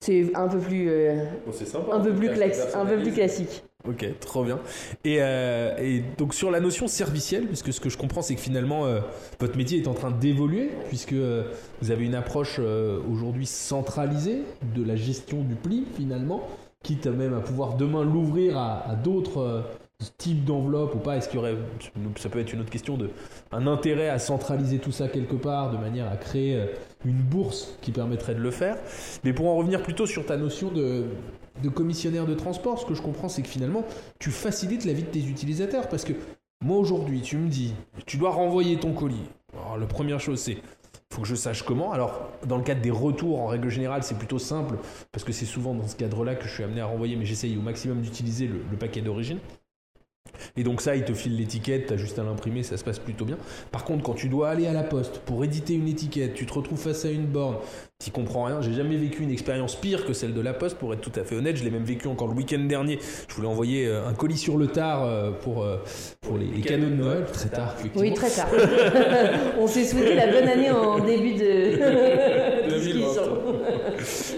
C'est 0.00 0.30
un 0.34 0.48
peu 0.48 0.58
plus, 0.58 0.88
euh, 0.88 1.24
un, 1.92 2.00
peu 2.00 2.14
plus 2.14 2.30
un 2.74 2.86
peu 2.86 2.96
plus 2.96 3.12
classique. 3.12 3.64
Ok, 3.88 4.06
trop 4.20 4.44
bien. 4.44 4.58
Euh, 5.06 5.78
et, 5.78 6.02
donc 6.18 6.34
sur 6.34 6.50
la 6.50 6.60
notion 6.60 6.86
servicielle, 6.86 7.46
puisque 7.46 7.72
ce 7.72 7.80
que 7.80 7.88
je 7.88 7.96
comprends, 7.96 8.22
c'est 8.22 8.34
que 8.34 8.40
finalement, 8.40 8.84
votre 9.38 9.56
métier 9.56 9.78
est 9.78 9.88
en 9.88 9.94
train 9.94 10.10
d'évoluer, 10.10 10.70
puisque 10.88 11.14
vous 11.14 11.90
avez 11.90 12.04
une 12.04 12.14
approche 12.14 12.58
aujourd'hui 12.58 13.46
centralisée 13.46 14.42
de 14.74 14.84
la 14.84 14.96
gestion 14.96 15.42
du 15.42 15.54
pli, 15.54 15.86
finalement 15.96 16.46
quitte 16.82 17.06
même 17.06 17.34
à 17.34 17.40
pouvoir 17.40 17.74
demain 17.74 18.04
l'ouvrir 18.04 18.56
à, 18.56 18.94
d'autres 19.02 19.38
euh, 19.38 19.60
types 20.16 20.44
d'enveloppes 20.44 20.94
ou 20.94 20.98
pas 20.98 21.16
Est-ce 21.16 21.28
qu'il 21.28 21.36
y 21.36 21.42
aurait, 21.42 21.56
ça 22.16 22.28
peut 22.30 22.38
être 22.38 22.52
une 22.52 22.60
autre 22.60 22.70
question, 22.70 22.96
de, 22.96 23.10
un 23.52 23.66
intérêt 23.66 24.08
à 24.08 24.18
centraliser 24.18 24.78
tout 24.78 24.92
ça 24.92 25.08
quelque 25.08 25.36
part 25.36 25.70
de 25.72 25.76
manière 25.76 26.10
à 26.10 26.16
créer 26.16 26.56
euh, 26.56 26.66
une 27.04 27.20
bourse 27.20 27.76
qui 27.82 27.92
permettrait 27.92 28.34
de 28.34 28.40
le 28.40 28.50
faire 28.50 28.76
Mais 29.24 29.32
pour 29.32 29.48
en 29.48 29.56
revenir 29.56 29.82
plutôt 29.82 30.06
sur 30.06 30.24
ta 30.24 30.36
notion 30.36 30.70
de, 30.70 31.04
de 31.62 31.68
commissionnaire 31.68 32.26
de 32.26 32.34
transport, 32.34 32.78
ce 32.78 32.86
que 32.86 32.94
je 32.94 33.02
comprends, 33.02 33.28
c'est 33.28 33.42
que 33.42 33.48
finalement, 33.48 33.84
tu 34.18 34.30
facilites 34.30 34.84
la 34.84 34.92
vie 34.92 35.02
de 35.02 35.08
tes 35.08 35.24
utilisateurs 35.24 35.88
parce 35.88 36.04
que 36.04 36.12
moi 36.64 36.76
aujourd'hui, 36.76 37.22
tu 37.22 37.36
me 37.36 37.48
dis, 37.48 37.74
tu 38.06 38.16
dois 38.16 38.30
renvoyer 38.30 38.78
ton 38.78 38.92
colis. 38.92 39.28
Alors, 39.54 39.78
la 39.78 39.86
première 39.86 40.20
chose, 40.20 40.40
c'est 40.40 40.58
faut 41.12 41.22
que 41.22 41.28
je 41.28 41.34
sache 41.34 41.62
comment. 41.62 41.92
Alors, 41.92 42.30
dans 42.46 42.56
le 42.56 42.62
cadre 42.62 42.80
des 42.80 42.90
retours, 42.90 43.40
en 43.40 43.46
règle 43.46 43.68
générale, 43.68 44.04
c'est 44.04 44.16
plutôt 44.16 44.38
simple, 44.38 44.76
parce 45.10 45.24
que 45.24 45.32
c'est 45.32 45.44
souvent 45.44 45.74
dans 45.74 45.88
ce 45.88 45.96
cadre-là 45.96 46.36
que 46.36 46.46
je 46.46 46.54
suis 46.54 46.62
amené 46.62 46.80
à 46.80 46.86
renvoyer, 46.86 47.16
mais 47.16 47.24
j'essaye 47.24 47.56
au 47.56 47.60
maximum 47.60 48.00
d'utiliser 48.00 48.46
le, 48.46 48.76
paquet 48.78 49.00
d'origine. 49.00 49.38
Et 50.56 50.62
donc 50.62 50.80
ça, 50.80 50.96
il 50.96 51.04
te 51.04 51.12
file 51.12 51.36
l'étiquette, 51.36 51.86
tu 51.86 51.92
as 51.94 51.96
juste 51.96 52.18
à 52.18 52.22
l'imprimer, 52.22 52.62
ça 52.62 52.76
se 52.76 52.84
passe 52.84 52.98
plutôt 52.98 53.24
bien. 53.24 53.38
Par 53.70 53.84
contre, 53.84 54.02
quand 54.02 54.14
tu 54.14 54.28
dois 54.28 54.50
aller 54.50 54.66
à 54.66 54.72
la 54.72 54.82
poste 54.82 55.20
pour 55.20 55.44
éditer 55.44 55.74
une 55.74 55.88
étiquette, 55.88 56.34
tu 56.34 56.46
te 56.46 56.52
retrouves 56.52 56.80
face 56.80 57.04
à 57.04 57.10
une 57.10 57.26
borne, 57.26 57.56
tu 58.02 58.10
comprends 58.10 58.44
rien. 58.44 58.62
J'ai 58.62 58.72
jamais 58.72 58.96
vécu 58.96 59.22
une 59.22 59.30
expérience 59.30 59.76
pire 59.76 60.06
que 60.06 60.14
celle 60.14 60.32
de 60.32 60.40
la 60.40 60.54
poste, 60.54 60.78
pour 60.78 60.94
être 60.94 61.02
tout 61.02 61.12
à 61.20 61.24
fait 61.24 61.36
honnête. 61.36 61.56
Je 61.56 61.64
l'ai 61.64 61.70
même 61.70 61.84
vécu 61.84 62.08
encore 62.08 62.28
le 62.28 62.34
week-end 62.34 62.60
dernier. 62.60 62.98
Je 63.28 63.34
voulais 63.34 63.48
envoyer 63.48 63.86
euh, 63.86 64.08
un 64.08 64.14
colis 64.14 64.38
sur 64.38 64.56
le 64.56 64.68
tard 64.68 65.04
euh, 65.04 65.30
pour, 65.32 65.62
euh, 65.62 65.76
pour 66.22 66.38
les, 66.38 66.46
les 66.46 66.62
canaux 66.62 66.88
de 66.88 66.94
Noël. 66.94 67.26
Très 67.30 67.50
tard, 67.50 67.74
effectivement. 67.78 68.08
Oui, 68.08 68.14
très 68.14 68.30
tard. 68.30 68.48
On 69.58 69.66
s'est 69.66 69.84
souhaité 69.84 70.14
la 70.14 70.28
bonne 70.28 70.48
année 70.48 70.70
en 70.70 70.98
début 71.04 71.34
de... 71.34 71.78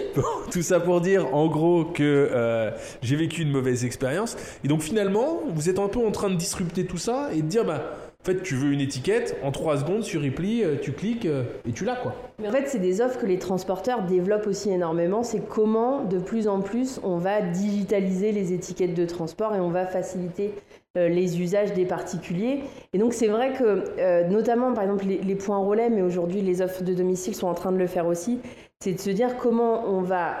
tout 0.53 0.61
ça 0.61 0.79
pour 0.79 1.01
dire 1.01 1.33
en 1.35 1.47
gros 1.47 1.83
que 1.83 2.71
j'ai 3.01 3.15
vécu 3.15 3.41
une 3.41 3.51
mauvaise 3.51 3.83
expérience. 3.85 4.37
Et 4.63 4.67
donc 4.67 4.81
finalement, 4.81 5.41
vous 5.53 5.69
êtes 5.69 5.79
un 5.79 5.87
peu 5.87 5.99
en 5.99 6.11
train 6.11 6.29
de 6.29 6.35
disrupter 6.35 6.85
tout 6.85 6.97
ça 6.97 7.29
et 7.33 7.41
de 7.41 7.47
dire, 7.47 7.65
bah, 7.65 7.81
en 8.23 8.25
fait, 8.25 8.41
tu 8.41 8.55
veux 8.55 8.71
une 8.71 8.79
étiquette, 8.79 9.35
en 9.43 9.51
3 9.51 9.79
secondes 9.79 10.03
sur 10.03 10.21
Ripley, 10.21 10.63
euh, 10.63 10.77
tu 10.81 10.93
cliques 10.93 11.25
euh, 11.25 11.43
et 11.67 11.73
tu 11.73 11.83
l'as 11.83 11.97
quoi. 11.97 12.15
Mais 12.39 12.47
en 12.47 12.51
fait, 12.53 12.69
c'est 12.69 12.79
des 12.79 13.01
offres 13.01 13.19
que 13.19 13.25
les 13.25 13.37
transporteurs 13.37 14.03
développent 14.03 14.47
aussi 14.47 14.69
énormément. 14.69 15.23
C'est 15.23 15.45
comment, 15.45 16.05
de 16.05 16.19
plus 16.19 16.47
en 16.47 16.61
plus, 16.61 17.01
on 17.03 17.17
va 17.17 17.41
digitaliser 17.41 18.31
les 18.31 18.53
étiquettes 18.53 18.93
de 18.93 19.05
transport 19.05 19.53
et 19.55 19.59
on 19.59 19.71
va 19.71 19.85
faciliter 19.85 20.53
euh, 20.97 21.09
les 21.09 21.41
usages 21.41 21.73
des 21.73 21.83
particuliers. 21.83 22.63
Et 22.93 22.97
donc, 22.97 23.13
c'est 23.13 23.27
vrai 23.27 23.51
que, 23.51 24.29
notamment, 24.29 24.71
par 24.71 24.85
exemple, 24.85 25.03
les, 25.05 25.35
points 25.35 25.57
relais, 25.57 25.89
mais 25.89 26.01
aujourd'hui, 26.01 26.39
les 26.39 26.61
offres 26.61 26.83
de 26.83 26.93
domicile 26.93 27.35
sont 27.35 27.47
en 27.47 27.55
train 27.55 27.73
de 27.73 27.77
le 27.77 27.87
faire 27.87 28.07
aussi, 28.07 28.39
c'est 28.83 28.93
de 28.93 28.99
se 28.99 29.09
dire 29.09 29.37
comment 29.37 29.85
on 29.87 30.01
va 30.01 30.35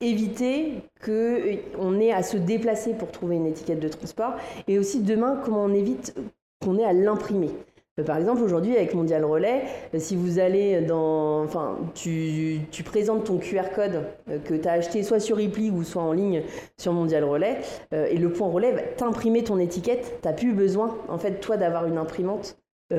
éviter 0.00 0.82
qu'on 1.04 2.00
ait 2.00 2.12
à 2.12 2.22
se 2.22 2.36
déplacer 2.36 2.94
pour 2.94 3.12
trouver 3.12 3.36
une 3.36 3.46
étiquette 3.46 3.78
de 3.78 3.88
transport 3.88 4.34
et 4.66 4.78
aussi 4.78 5.00
demain 5.00 5.40
comment 5.44 5.64
on 5.64 5.72
évite 5.72 6.14
qu'on 6.60 6.78
ait 6.78 6.84
à 6.84 6.92
l'imprimer. 6.92 7.50
Euh, 7.98 8.04
par 8.04 8.18
exemple, 8.18 8.42
aujourd'hui, 8.42 8.76
avec 8.76 8.94
Mondial 8.94 9.24
Relais, 9.24 9.62
euh, 9.94 9.98
si 9.98 10.16
vous 10.16 10.38
allez 10.38 10.82
dans. 10.82 11.42
Enfin, 11.44 11.78
tu, 11.94 12.60
présentes 12.84 13.24
ton 13.24 13.38
QR 13.38 13.70
code 13.74 14.02
euh, 14.28 14.38
que 14.38 14.54
tu 14.54 14.68
as 14.68 14.72
acheté 14.72 15.02
soit 15.02 15.20
sur 15.20 15.36
Ripley 15.38 15.70
ou 15.70 15.82
soit 15.82 16.02
en 16.02 16.12
ligne 16.12 16.42
sur 16.76 16.92
Mondial 16.92 17.24
Relais, 17.24 17.60
et 17.92 18.16
le 18.16 18.30
point 18.30 18.48
relais 18.48 18.72
va 18.72 18.82
t'imprimer 18.82 19.44
ton 19.44 19.58
étiquette. 19.58 20.18
Tu 20.22 20.28
n'as 20.28 20.34
plus 20.34 20.52
besoin, 20.52 20.96
en 21.08 21.18
fait, 21.18 21.40
toi, 21.40 21.56
d'avoir 21.56 21.86
une 21.86 21.98
imprimante 21.98 22.58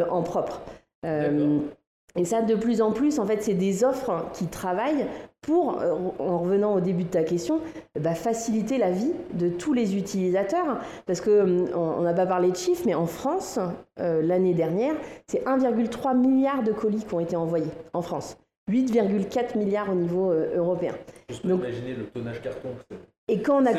en 0.09 0.23
propre. 0.23 0.61
Et 2.17 2.25
ça, 2.25 2.41
de 2.41 2.55
plus 2.55 2.81
en 2.81 2.91
plus, 2.91 3.19
en 3.19 3.25
fait, 3.25 3.43
c'est 3.43 3.53
des 3.53 3.83
offres 3.83 4.25
qui 4.33 4.47
travaillent 4.47 5.05
pour, 5.41 5.79
euh, 5.79 5.93
en 6.17 6.39
revenant 6.39 6.73
au 6.73 6.81
début 6.81 7.03
de 7.03 7.09
ta 7.09 7.23
question, 7.23 7.61
bah, 7.99 8.15
faciliter 8.15 8.79
la 8.79 8.91
vie 8.91 9.13
de 9.33 9.49
tous 9.49 9.71
les 9.71 9.95
utilisateurs. 9.95 10.79
Parce 11.05 11.21
qu'on 11.21 11.29
euh, 11.29 12.01
n'a 12.01 12.13
pas 12.13 12.25
parlé 12.25 12.49
de 12.49 12.55
chiffres, 12.55 12.83
mais 12.85 12.95
en 12.95 13.05
France, 13.05 13.59
euh, 13.99 14.21
l'année 14.23 14.55
dernière, 14.55 14.95
c'est 15.27 15.45
1,3 15.45 16.17
milliard 16.17 16.63
de 16.63 16.71
colis 16.71 17.05
qui 17.05 17.13
ont 17.13 17.19
été 17.19 17.35
envoyés 17.35 17.71
en 17.93 18.01
France. 18.01 18.37
8,4 18.69 19.57
milliards 19.57 19.89
au 19.89 19.95
niveau 19.95 20.33
européen. 20.33 20.93
Juste 21.29 21.45
imaginer 21.45 21.93
le 21.93 22.07
tonnage 22.07 22.41
carton. 22.41 22.69
Et 23.29 23.41
quand 23.41 23.61
on 23.61 23.65
a... 23.65 23.73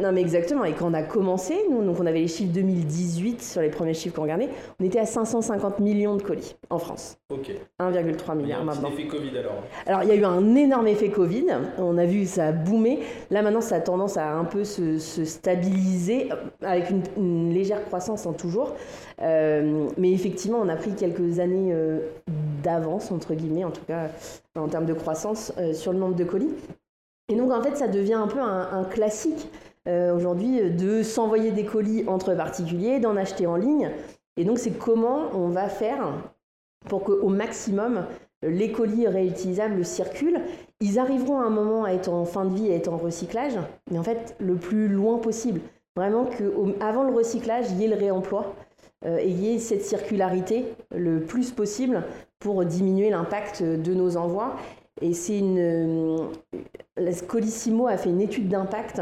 Non 0.00 0.12
mais 0.12 0.22
exactement. 0.22 0.64
Et 0.64 0.72
quand 0.72 0.90
on 0.90 0.94
a 0.94 1.02
commencé, 1.02 1.54
nous, 1.70 1.84
donc 1.84 2.00
on 2.00 2.06
avait 2.06 2.20
les 2.20 2.28
chiffres 2.28 2.54
2018 2.54 3.42
sur 3.42 3.60
les 3.60 3.68
premiers 3.68 3.92
chiffres 3.92 4.16
qu'on 4.16 4.22
regardait, 4.22 4.48
on 4.80 4.84
était 4.84 4.98
à 4.98 5.04
550 5.04 5.80
millions 5.80 6.16
de 6.16 6.22
colis 6.22 6.56
en 6.70 6.78
France. 6.78 7.18
Ok. 7.30 7.50
1,3 7.78 8.36
milliard 8.36 8.64
maintenant. 8.64 8.88
Il 8.90 8.94
y 8.94 9.02
a 9.02 9.04
un 9.04 9.08
effet 9.08 9.08
Covid 9.08 9.38
alors. 9.38 9.62
Alors 9.86 10.02
il 10.04 10.08
y 10.08 10.12
a 10.12 10.14
eu 10.14 10.24
un 10.24 10.54
énorme 10.54 10.86
effet 10.86 11.10
Covid. 11.10 11.44
On 11.76 11.98
a 11.98 12.06
vu 12.06 12.24
ça 12.24 12.46
a 12.46 12.52
boomé. 12.52 13.00
Là 13.30 13.42
maintenant 13.42 13.60
ça 13.60 13.76
a 13.76 13.80
tendance 13.80 14.16
à 14.16 14.32
un 14.32 14.44
peu 14.44 14.64
se, 14.64 14.96
stabiliser 14.98 16.30
avec 16.62 16.88
une, 16.88 17.52
légère 17.52 17.84
croissance 17.84 18.24
en 18.24 18.32
toujours. 18.32 18.74
Euh, 19.20 19.88
mais 19.98 20.12
effectivement 20.12 20.60
on 20.62 20.68
a 20.70 20.76
pris 20.76 20.94
quelques 20.94 21.40
années 21.40 21.72
euh, 21.74 21.98
d'avance 22.62 23.12
entre 23.12 23.34
guillemets 23.34 23.64
en 23.64 23.70
tout 23.70 23.84
cas 23.86 24.08
en 24.56 24.68
termes 24.68 24.86
de 24.86 24.94
croissance 24.94 25.52
euh, 25.58 25.74
sur 25.74 25.92
le 25.92 25.98
nombre 25.98 26.14
de 26.14 26.24
colis. 26.24 26.54
Et 27.28 27.36
donc 27.36 27.52
en 27.52 27.62
fait, 27.62 27.76
ça 27.76 27.88
devient 27.88 28.14
un 28.14 28.26
peu 28.26 28.40
un, 28.40 28.84
classique 28.84 29.50
euh, 29.86 30.14
aujourd'hui 30.14 30.70
de 30.70 31.02
s'envoyer 31.02 31.50
des 31.50 31.64
colis 31.64 32.04
entre 32.06 32.34
particuliers, 32.34 33.00
d'en 33.00 33.16
acheter 33.16 33.46
en 33.46 33.56
ligne. 33.56 33.90
Et 34.36 34.44
donc 34.44 34.58
c'est 34.58 34.70
comment 34.70 35.30
on 35.34 35.48
va 35.48 35.68
faire 35.68 36.12
pour 36.88 37.04
qu'au 37.04 37.28
maximum 37.28 38.06
les 38.42 38.70
colis 38.72 39.08
réutilisables 39.08 39.84
circulent. 39.84 40.40
Ils 40.80 40.98
arriveront 40.98 41.40
à 41.40 41.44
un 41.44 41.50
moment 41.50 41.84
à 41.84 41.90
être 41.90 42.08
en 42.08 42.24
fin 42.24 42.44
de 42.44 42.54
vie, 42.54 42.70
à 42.70 42.76
être 42.76 42.92
en 42.92 42.96
recyclage, 42.96 43.54
mais 43.90 43.98
en 43.98 44.04
fait 44.04 44.36
le 44.38 44.54
plus 44.54 44.88
loin 44.88 45.18
possible. 45.18 45.60
Vraiment 45.96 46.26
qu'avant 46.26 47.02
le 47.02 47.12
recyclage, 47.12 47.66
il 47.72 47.80
y 47.80 47.84
ait 47.84 47.88
le 47.88 47.96
réemploi 47.96 48.54
euh, 49.04 49.18
et 49.18 49.28
il 49.28 49.40
y 49.40 49.54
ait 49.54 49.58
cette 49.58 49.82
circularité 49.82 50.66
le 50.94 51.20
plus 51.20 51.50
possible 51.50 52.04
pour 52.38 52.64
diminuer 52.64 53.10
l'impact 53.10 53.62
de 53.64 53.94
nos 53.94 54.16
envois. 54.16 54.54
Et 55.00 55.14
c'est 55.14 55.38
une. 55.38 55.58
Euh, 55.58 57.12
Colissimo 57.26 57.86
a 57.86 57.96
fait 57.96 58.10
une 58.10 58.20
étude 58.20 58.48
d'impact 58.48 59.00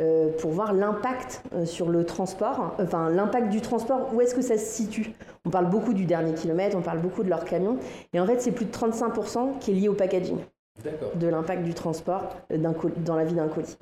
euh, 0.00 0.30
pour 0.38 0.50
voir 0.50 0.72
l'impact 0.72 1.42
euh, 1.54 1.64
sur 1.66 1.88
le 1.88 2.04
transport, 2.04 2.74
enfin 2.80 3.10
l'impact 3.10 3.50
du 3.50 3.60
transport, 3.60 4.12
où 4.12 4.20
est-ce 4.20 4.34
que 4.34 4.42
ça 4.42 4.58
se 4.58 4.64
situe 4.64 5.12
On 5.44 5.50
parle 5.50 5.70
beaucoup 5.70 5.94
du 5.94 6.04
dernier 6.04 6.34
kilomètre, 6.34 6.76
on 6.76 6.82
parle 6.82 7.00
beaucoup 7.00 7.22
de 7.22 7.28
leur 7.28 7.44
camion, 7.44 7.78
et 8.12 8.18
en 8.18 8.26
fait 8.26 8.40
c'est 8.40 8.50
plus 8.50 8.64
de 8.64 8.72
35% 8.72 9.58
qui 9.60 9.70
est 9.70 9.74
lié 9.74 9.88
au 9.88 9.94
packaging 9.94 10.38
de 11.14 11.28
l'impact 11.28 11.62
du 11.62 11.74
transport 11.74 12.36
dans 12.50 13.16
la 13.16 13.24
vie 13.24 13.34
d'un 13.34 13.48
colis. 13.48 13.78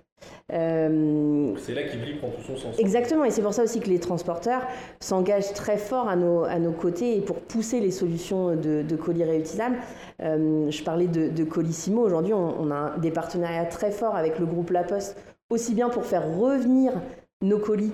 Euh, 0.52 1.54
c'est 1.58 1.74
là 1.74 1.82
qu'Ibli 1.84 2.14
prend 2.14 2.28
tout 2.28 2.42
son 2.42 2.56
sens. 2.56 2.78
Exactement, 2.78 3.24
et 3.24 3.30
c'est 3.30 3.42
pour 3.42 3.54
ça 3.54 3.64
aussi 3.64 3.80
que 3.80 3.88
les 3.88 3.98
transporteurs 3.98 4.62
s'engagent 5.00 5.52
très 5.54 5.78
fort 5.78 6.08
à 6.08 6.16
nos, 6.16 6.44
à 6.44 6.58
nos 6.58 6.72
côtés 6.72 7.16
et 7.16 7.20
pour 7.20 7.40
pousser 7.40 7.80
les 7.80 7.90
solutions 7.90 8.54
de, 8.54 8.96
colis 8.96 9.24
réutilisables. 9.24 9.78
Euh, 10.20 10.70
je 10.70 10.84
parlais 10.84 11.08
de, 11.08 11.28
de 11.28 11.44
Colissimo, 11.44 12.02
aujourd'hui 12.02 12.34
on, 12.34 12.70
a 12.70 12.96
des 12.98 13.10
partenariats 13.10 13.66
très 13.66 13.90
forts 13.90 14.16
avec 14.16 14.38
le 14.38 14.46
groupe 14.46 14.70
La 14.70 14.84
Poste, 14.84 15.16
aussi 15.50 15.74
bien 15.74 15.88
pour 15.88 16.04
faire 16.04 16.36
revenir 16.36 16.92
nos 17.40 17.58
colis 17.58 17.92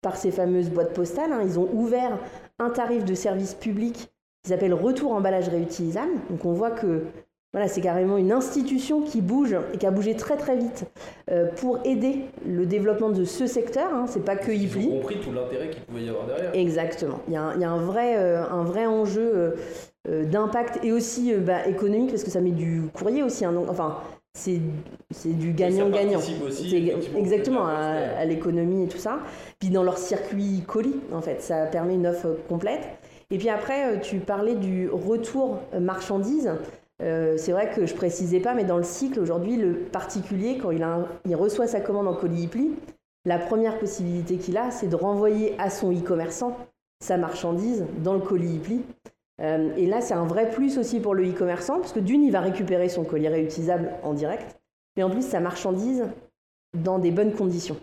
par 0.00 0.16
ces 0.16 0.30
fameuses 0.30 0.70
boîtes 0.70 0.94
postales. 0.94 1.32
Hein. 1.32 1.40
Ils 1.44 1.58
ont 1.58 1.68
ouvert 1.72 2.18
un 2.58 2.70
tarif 2.70 3.04
de 3.04 3.14
service 3.14 3.54
public 3.54 4.10
qui 4.42 4.50
s'appelle 4.50 4.72
Retour 4.72 5.12
emballage 5.12 5.48
réutilisable. 5.48 6.12
Donc 6.30 6.44
on 6.44 6.52
voit 6.52 6.70
que 6.70 7.02
voilà, 7.54 7.66
c'est 7.66 7.80
carrément 7.80 8.18
une 8.18 8.30
institution 8.30 9.00
qui 9.00 9.22
bouge 9.22 9.56
et 9.72 9.78
qui 9.78 9.86
a 9.86 9.90
bougé 9.90 10.14
très 10.14 10.36
très 10.36 10.54
vite 10.54 10.84
euh, 11.30 11.46
pour 11.56 11.78
aider 11.86 12.26
le 12.46 12.66
développement 12.66 13.08
de 13.08 13.24
ce 13.24 13.46
secteur. 13.46 13.88
Hein. 13.94 14.04
C'est 14.06 14.22
pas 14.24 14.36
que 14.36 14.52
Ipli. 14.52 14.84
Ils 14.84 14.88
ont 14.88 15.00
compris 15.00 15.18
tout 15.20 15.32
l'intérêt 15.32 15.70
qu'il 15.70 15.82
pouvait 15.82 16.02
y 16.02 16.08
avoir 16.10 16.26
derrière. 16.26 16.54
Exactement. 16.54 17.20
Il 17.26 17.32
y 17.32 17.36
a 17.36 17.42
un, 17.42 17.78
vrai, 17.78 18.18
euh, 18.18 18.44
un 18.46 18.64
vrai 18.64 18.84
enjeu 18.84 19.56
euh, 20.08 20.24
d'impact 20.24 20.84
et 20.84 20.92
aussi 20.92 21.34
bah, 21.36 21.66
économique 21.66 22.10
parce 22.10 22.22
que 22.22 22.30
ça 22.30 22.42
met 22.42 22.50
du 22.50 22.82
courrier 22.92 23.22
aussi. 23.22 23.46
Hein. 23.46 23.54
enfin, 23.68 24.02
c'est 24.34 24.60
du 25.24 25.52
gagnant-gagnant. 25.52 26.20
Exactement, 27.16 27.66
à, 27.66 28.18
à 28.18 28.24
l'économie 28.26 28.84
et 28.84 28.88
tout 28.88 28.98
ça. 28.98 29.20
Puis 29.58 29.70
dans 29.70 29.82
leur 29.82 29.96
circuit 29.96 30.62
colis, 30.66 31.00
en 31.14 31.22
fait, 31.22 31.40
ça 31.40 31.64
permet 31.64 31.94
une 31.94 32.06
offre 32.06 32.36
complète. 32.46 32.86
Et 33.30 33.38
puis 33.38 33.48
après, 33.48 34.00
tu 34.00 34.18
parlais 34.18 34.54
du 34.54 34.88
retour 34.90 35.60
marchandise. 37.00 37.44
c'est 37.44 37.52
vrai 37.52 37.70
que 37.70 37.86
je 37.86 37.94
précisais 37.94 38.40
pas, 38.40 38.54
mais 38.54 38.64
dans 38.64 38.76
le 38.76 38.82
cycle, 38.82 39.20
aujourd'hui, 39.20 39.56
le 39.56 39.74
particulier, 39.74 40.58
quand 40.58 40.70
il, 40.70 40.86
il 41.26 41.36
reçoit 41.36 41.66
sa 41.66 41.80
commande 41.80 42.08
en 42.08 42.14
colis 42.14 42.48
e 42.54 42.70
la 43.24 43.38
première 43.38 43.78
possibilité 43.78 44.36
qu'il 44.36 44.56
a, 44.56 44.70
c'est 44.70 44.86
de 44.86 44.96
renvoyer 44.96 45.54
à 45.58 45.70
son 45.70 45.92
e-commerçant 45.92 46.56
sa 47.00 47.16
marchandise 47.16 47.84
dans 48.02 48.14
le 48.14 48.20
colis 48.20 48.58
e 48.58 48.80
et 49.40 49.86
là, 49.86 50.00
c'est 50.00 50.14
un 50.14 50.24
vrai 50.24 50.50
plus 50.50 50.78
aussi 50.78 50.98
pour 50.98 51.14
le 51.14 51.28
e-commerçant, 51.28 51.78
parce 51.78 51.92
que 51.92 52.00
d'une, 52.00 52.24
il 52.24 52.32
va 52.32 52.40
récupérer 52.40 52.88
son 52.88 53.04
colis 53.04 53.28
réutilisable 53.28 53.92
en 54.02 54.12
direct, 54.12 54.58
mais 54.96 55.04
en 55.04 55.10
plus, 55.10 55.22
sa 55.22 55.40
marchandise 55.40 56.06
dans 56.76 56.98
des 56.98 57.12
bonnes 57.12 57.32
conditions. 57.32 57.76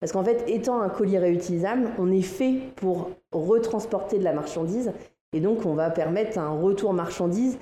Parce 0.00 0.12
qu'en 0.12 0.24
fait, 0.24 0.44
étant 0.48 0.80
un 0.80 0.88
colis 0.88 1.18
réutilisable, 1.18 1.90
on 1.98 2.10
est 2.10 2.22
fait 2.22 2.54
pour 2.76 3.10
retransporter 3.32 4.18
de 4.18 4.24
la 4.24 4.32
marchandise, 4.32 4.92
et 5.34 5.40
donc 5.40 5.66
on 5.66 5.74
va 5.74 5.90
permettre 5.90 6.38
un 6.38 6.50
retour 6.50 6.94
marchandise 6.94 7.58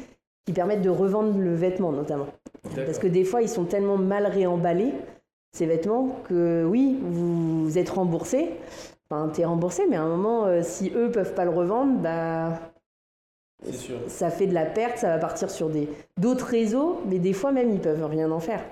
qui 0.46 0.52
permette 0.52 0.80
de 0.80 0.90
revendre 0.90 1.38
le 1.38 1.54
vêtement 1.54 1.92
notamment. 1.92 2.28
Parce 2.74 2.98
que 2.98 3.08
des 3.08 3.24
fois, 3.24 3.42
ils 3.42 3.48
sont 3.48 3.64
tellement 3.64 3.98
mal 3.98 4.26
réemballés, 4.26 4.92
ces 5.52 5.66
vêtements, 5.66 6.20
que 6.28 6.64
oui, 6.64 6.98
vous 7.02 7.76
êtes 7.78 7.90
remboursé. 7.90 8.50
Enfin, 9.10 9.30
es 9.38 9.44
remboursé, 9.44 9.84
mais 9.88 9.96
à 9.96 10.02
un 10.02 10.08
moment, 10.08 10.46
euh, 10.46 10.62
si 10.62 10.92
eux 10.94 11.10
peuvent 11.10 11.34
pas 11.34 11.44
le 11.44 11.50
revendre, 11.50 11.98
bah, 11.98 12.60
ça 14.08 14.30
fait 14.30 14.46
de 14.46 14.54
la 14.54 14.66
perte, 14.66 14.98
ça 14.98 15.08
va 15.08 15.18
partir 15.18 15.50
sur 15.50 15.70
d'autres 16.18 16.46
réseaux, 16.46 17.00
mais 17.06 17.18
des 17.18 17.32
fois 17.32 17.52
même, 17.52 17.70
ils 17.70 17.80
peuvent 17.80 18.04
rien 18.04 18.30
en 18.30 18.40
faire. 18.40 18.62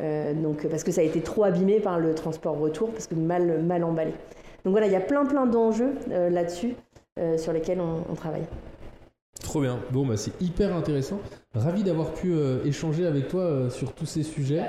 Euh, 0.00 0.34
donc, 0.34 0.66
parce 0.68 0.84
que 0.84 0.92
ça 0.92 1.02
a 1.02 1.04
été 1.04 1.20
trop 1.20 1.44
abîmé 1.44 1.80
par 1.80 1.98
le 1.98 2.14
transport 2.14 2.58
retour, 2.58 2.90
parce 2.90 3.06
que 3.06 3.14
mal, 3.14 3.62
mal 3.62 3.84
emballé. 3.84 4.12
Donc 4.64 4.72
voilà, 4.72 4.86
il 4.86 4.92
y 4.92 4.96
a 4.96 5.00
plein 5.00 5.26
plein 5.26 5.46
d'enjeux 5.46 5.94
euh, 6.10 6.30
là-dessus 6.30 6.74
sur 7.36 7.52
lesquels 7.52 7.78
on 7.78 8.14
travaille. 8.14 8.46
Trop 9.52 9.60
bien. 9.60 9.80
Bon, 9.90 10.06
bah, 10.06 10.16
c'est 10.16 10.32
hyper 10.40 10.74
intéressant. 10.74 11.20
Ravi 11.54 11.82
d'avoir 11.82 12.14
pu 12.14 12.32
euh, 12.32 12.64
échanger 12.64 13.04
avec 13.04 13.28
toi 13.28 13.42
euh, 13.42 13.68
sur 13.68 13.92
tous 13.92 14.06
ces 14.06 14.22
sujets. 14.22 14.62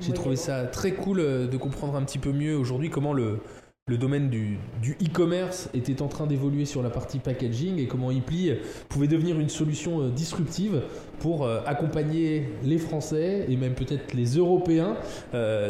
J'ai 0.00 0.12
trouvé 0.12 0.34
ça 0.34 0.64
très 0.64 0.90
cool 0.90 1.20
euh, 1.20 1.46
de 1.46 1.56
comprendre 1.56 1.94
un 1.94 2.02
petit 2.02 2.18
peu 2.18 2.32
mieux 2.32 2.56
aujourd'hui 2.56 2.90
comment 2.90 3.12
le, 3.12 3.38
le 3.86 3.96
domaine 3.96 4.30
du, 4.30 4.58
e-commerce 5.00 5.68
était 5.72 6.02
en 6.02 6.08
train 6.08 6.26
d'évoluer 6.26 6.64
sur 6.64 6.82
la 6.82 6.90
partie 6.90 7.20
packaging 7.20 7.78
et 7.78 7.86
comment 7.86 8.10
Ipli 8.10 8.50
pouvait 8.88 9.06
devenir 9.06 9.38
une 9.38 9.50
solution 9.50 10.08
disruptive 10.08 10.82
pour 11.20 11.48
accompagner 11.48 12.48
les 12.64 12.78
Français 12.78 13.46
et 13.48 13.56
même 13.56 13.74
peut-être 13.74 14.14
les 14.14 14.36
Européens 14.36 14.96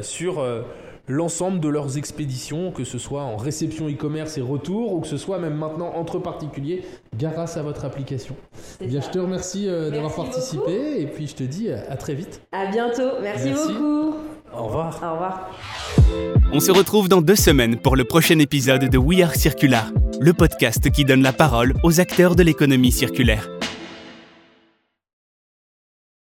sur 0.00 0.42
l'ensemble 1.09 1.61
de 1.61 1.69
leurs 1.69 1.99
expéditions, 1.99 2.71
que 2.71 2.85
ce 2.85 2.99
soit 2.99 3.23
en 3.23 3.37
réception 3.37 3.88
e-commerce 3.88 4.38
et 4.38 4.40
retour, 4.40 4.93
ou 4.93 5.01
que 5.01 5.07
ce 5.07 5.17
soit 5.17 5.38
même 5.38 5.55
maintenant 5.55 5.93
entre 5.95 6.19
particuliers, 6.19 6.83
grâce 7.19 7.57
à 7.57 7.62
votre 7.62 7.85
application. 7.85 8.37
Eh 8.81 8.87
bien, 8.87 9.01
je 9.01 9.11
te 9.11 9.19
remercie 9.19 9.69
euh, 9.69 9.90
d'avoir 9.90 10.14
participé 10.14 11.01
et 11.01 11.07
puis 11.07 11.27
je 11.27 11.35
te 11.35 11.45
dis 11.45 11.71
à 11.71 11.97
très 11.97 12.14
vite. 12.14 12.43
À 12.53 12.67
bientôt. 12.71 13.21
Merci, 13.23 13.51
beaucoup. 13.53 14.14
Au 14.57 14.64
revoir. 14.64 15.01
Au 15.03 15.12
revoir. 15.12 15.51
On 16.53 16.61
se 16.61 16.71
retrouve 16.71 17.09
dans 17.09 17.21
deux 17.21 17.37
semaines 17.37 17.77
pour 17.77 17.97
le 17.97 18.05
prochain 18.05 18.38
épisode 18.38 18.88
de 18.88 18.99
We 18.99 19.21
Are 19.23 19.35
Circular, 19.35 19.90
le 20.21 20.33
podcast 20.33 20.90
qui 20.90 21.05
donne 21.05 21.23
la 21.23 21.33
parole 21.33 21.75
aux 21.83 22.01
acteurs 22.01 22.37
de 22.37 22.43
l'économie 22.43 22.93
circulaire. 22.93 23.49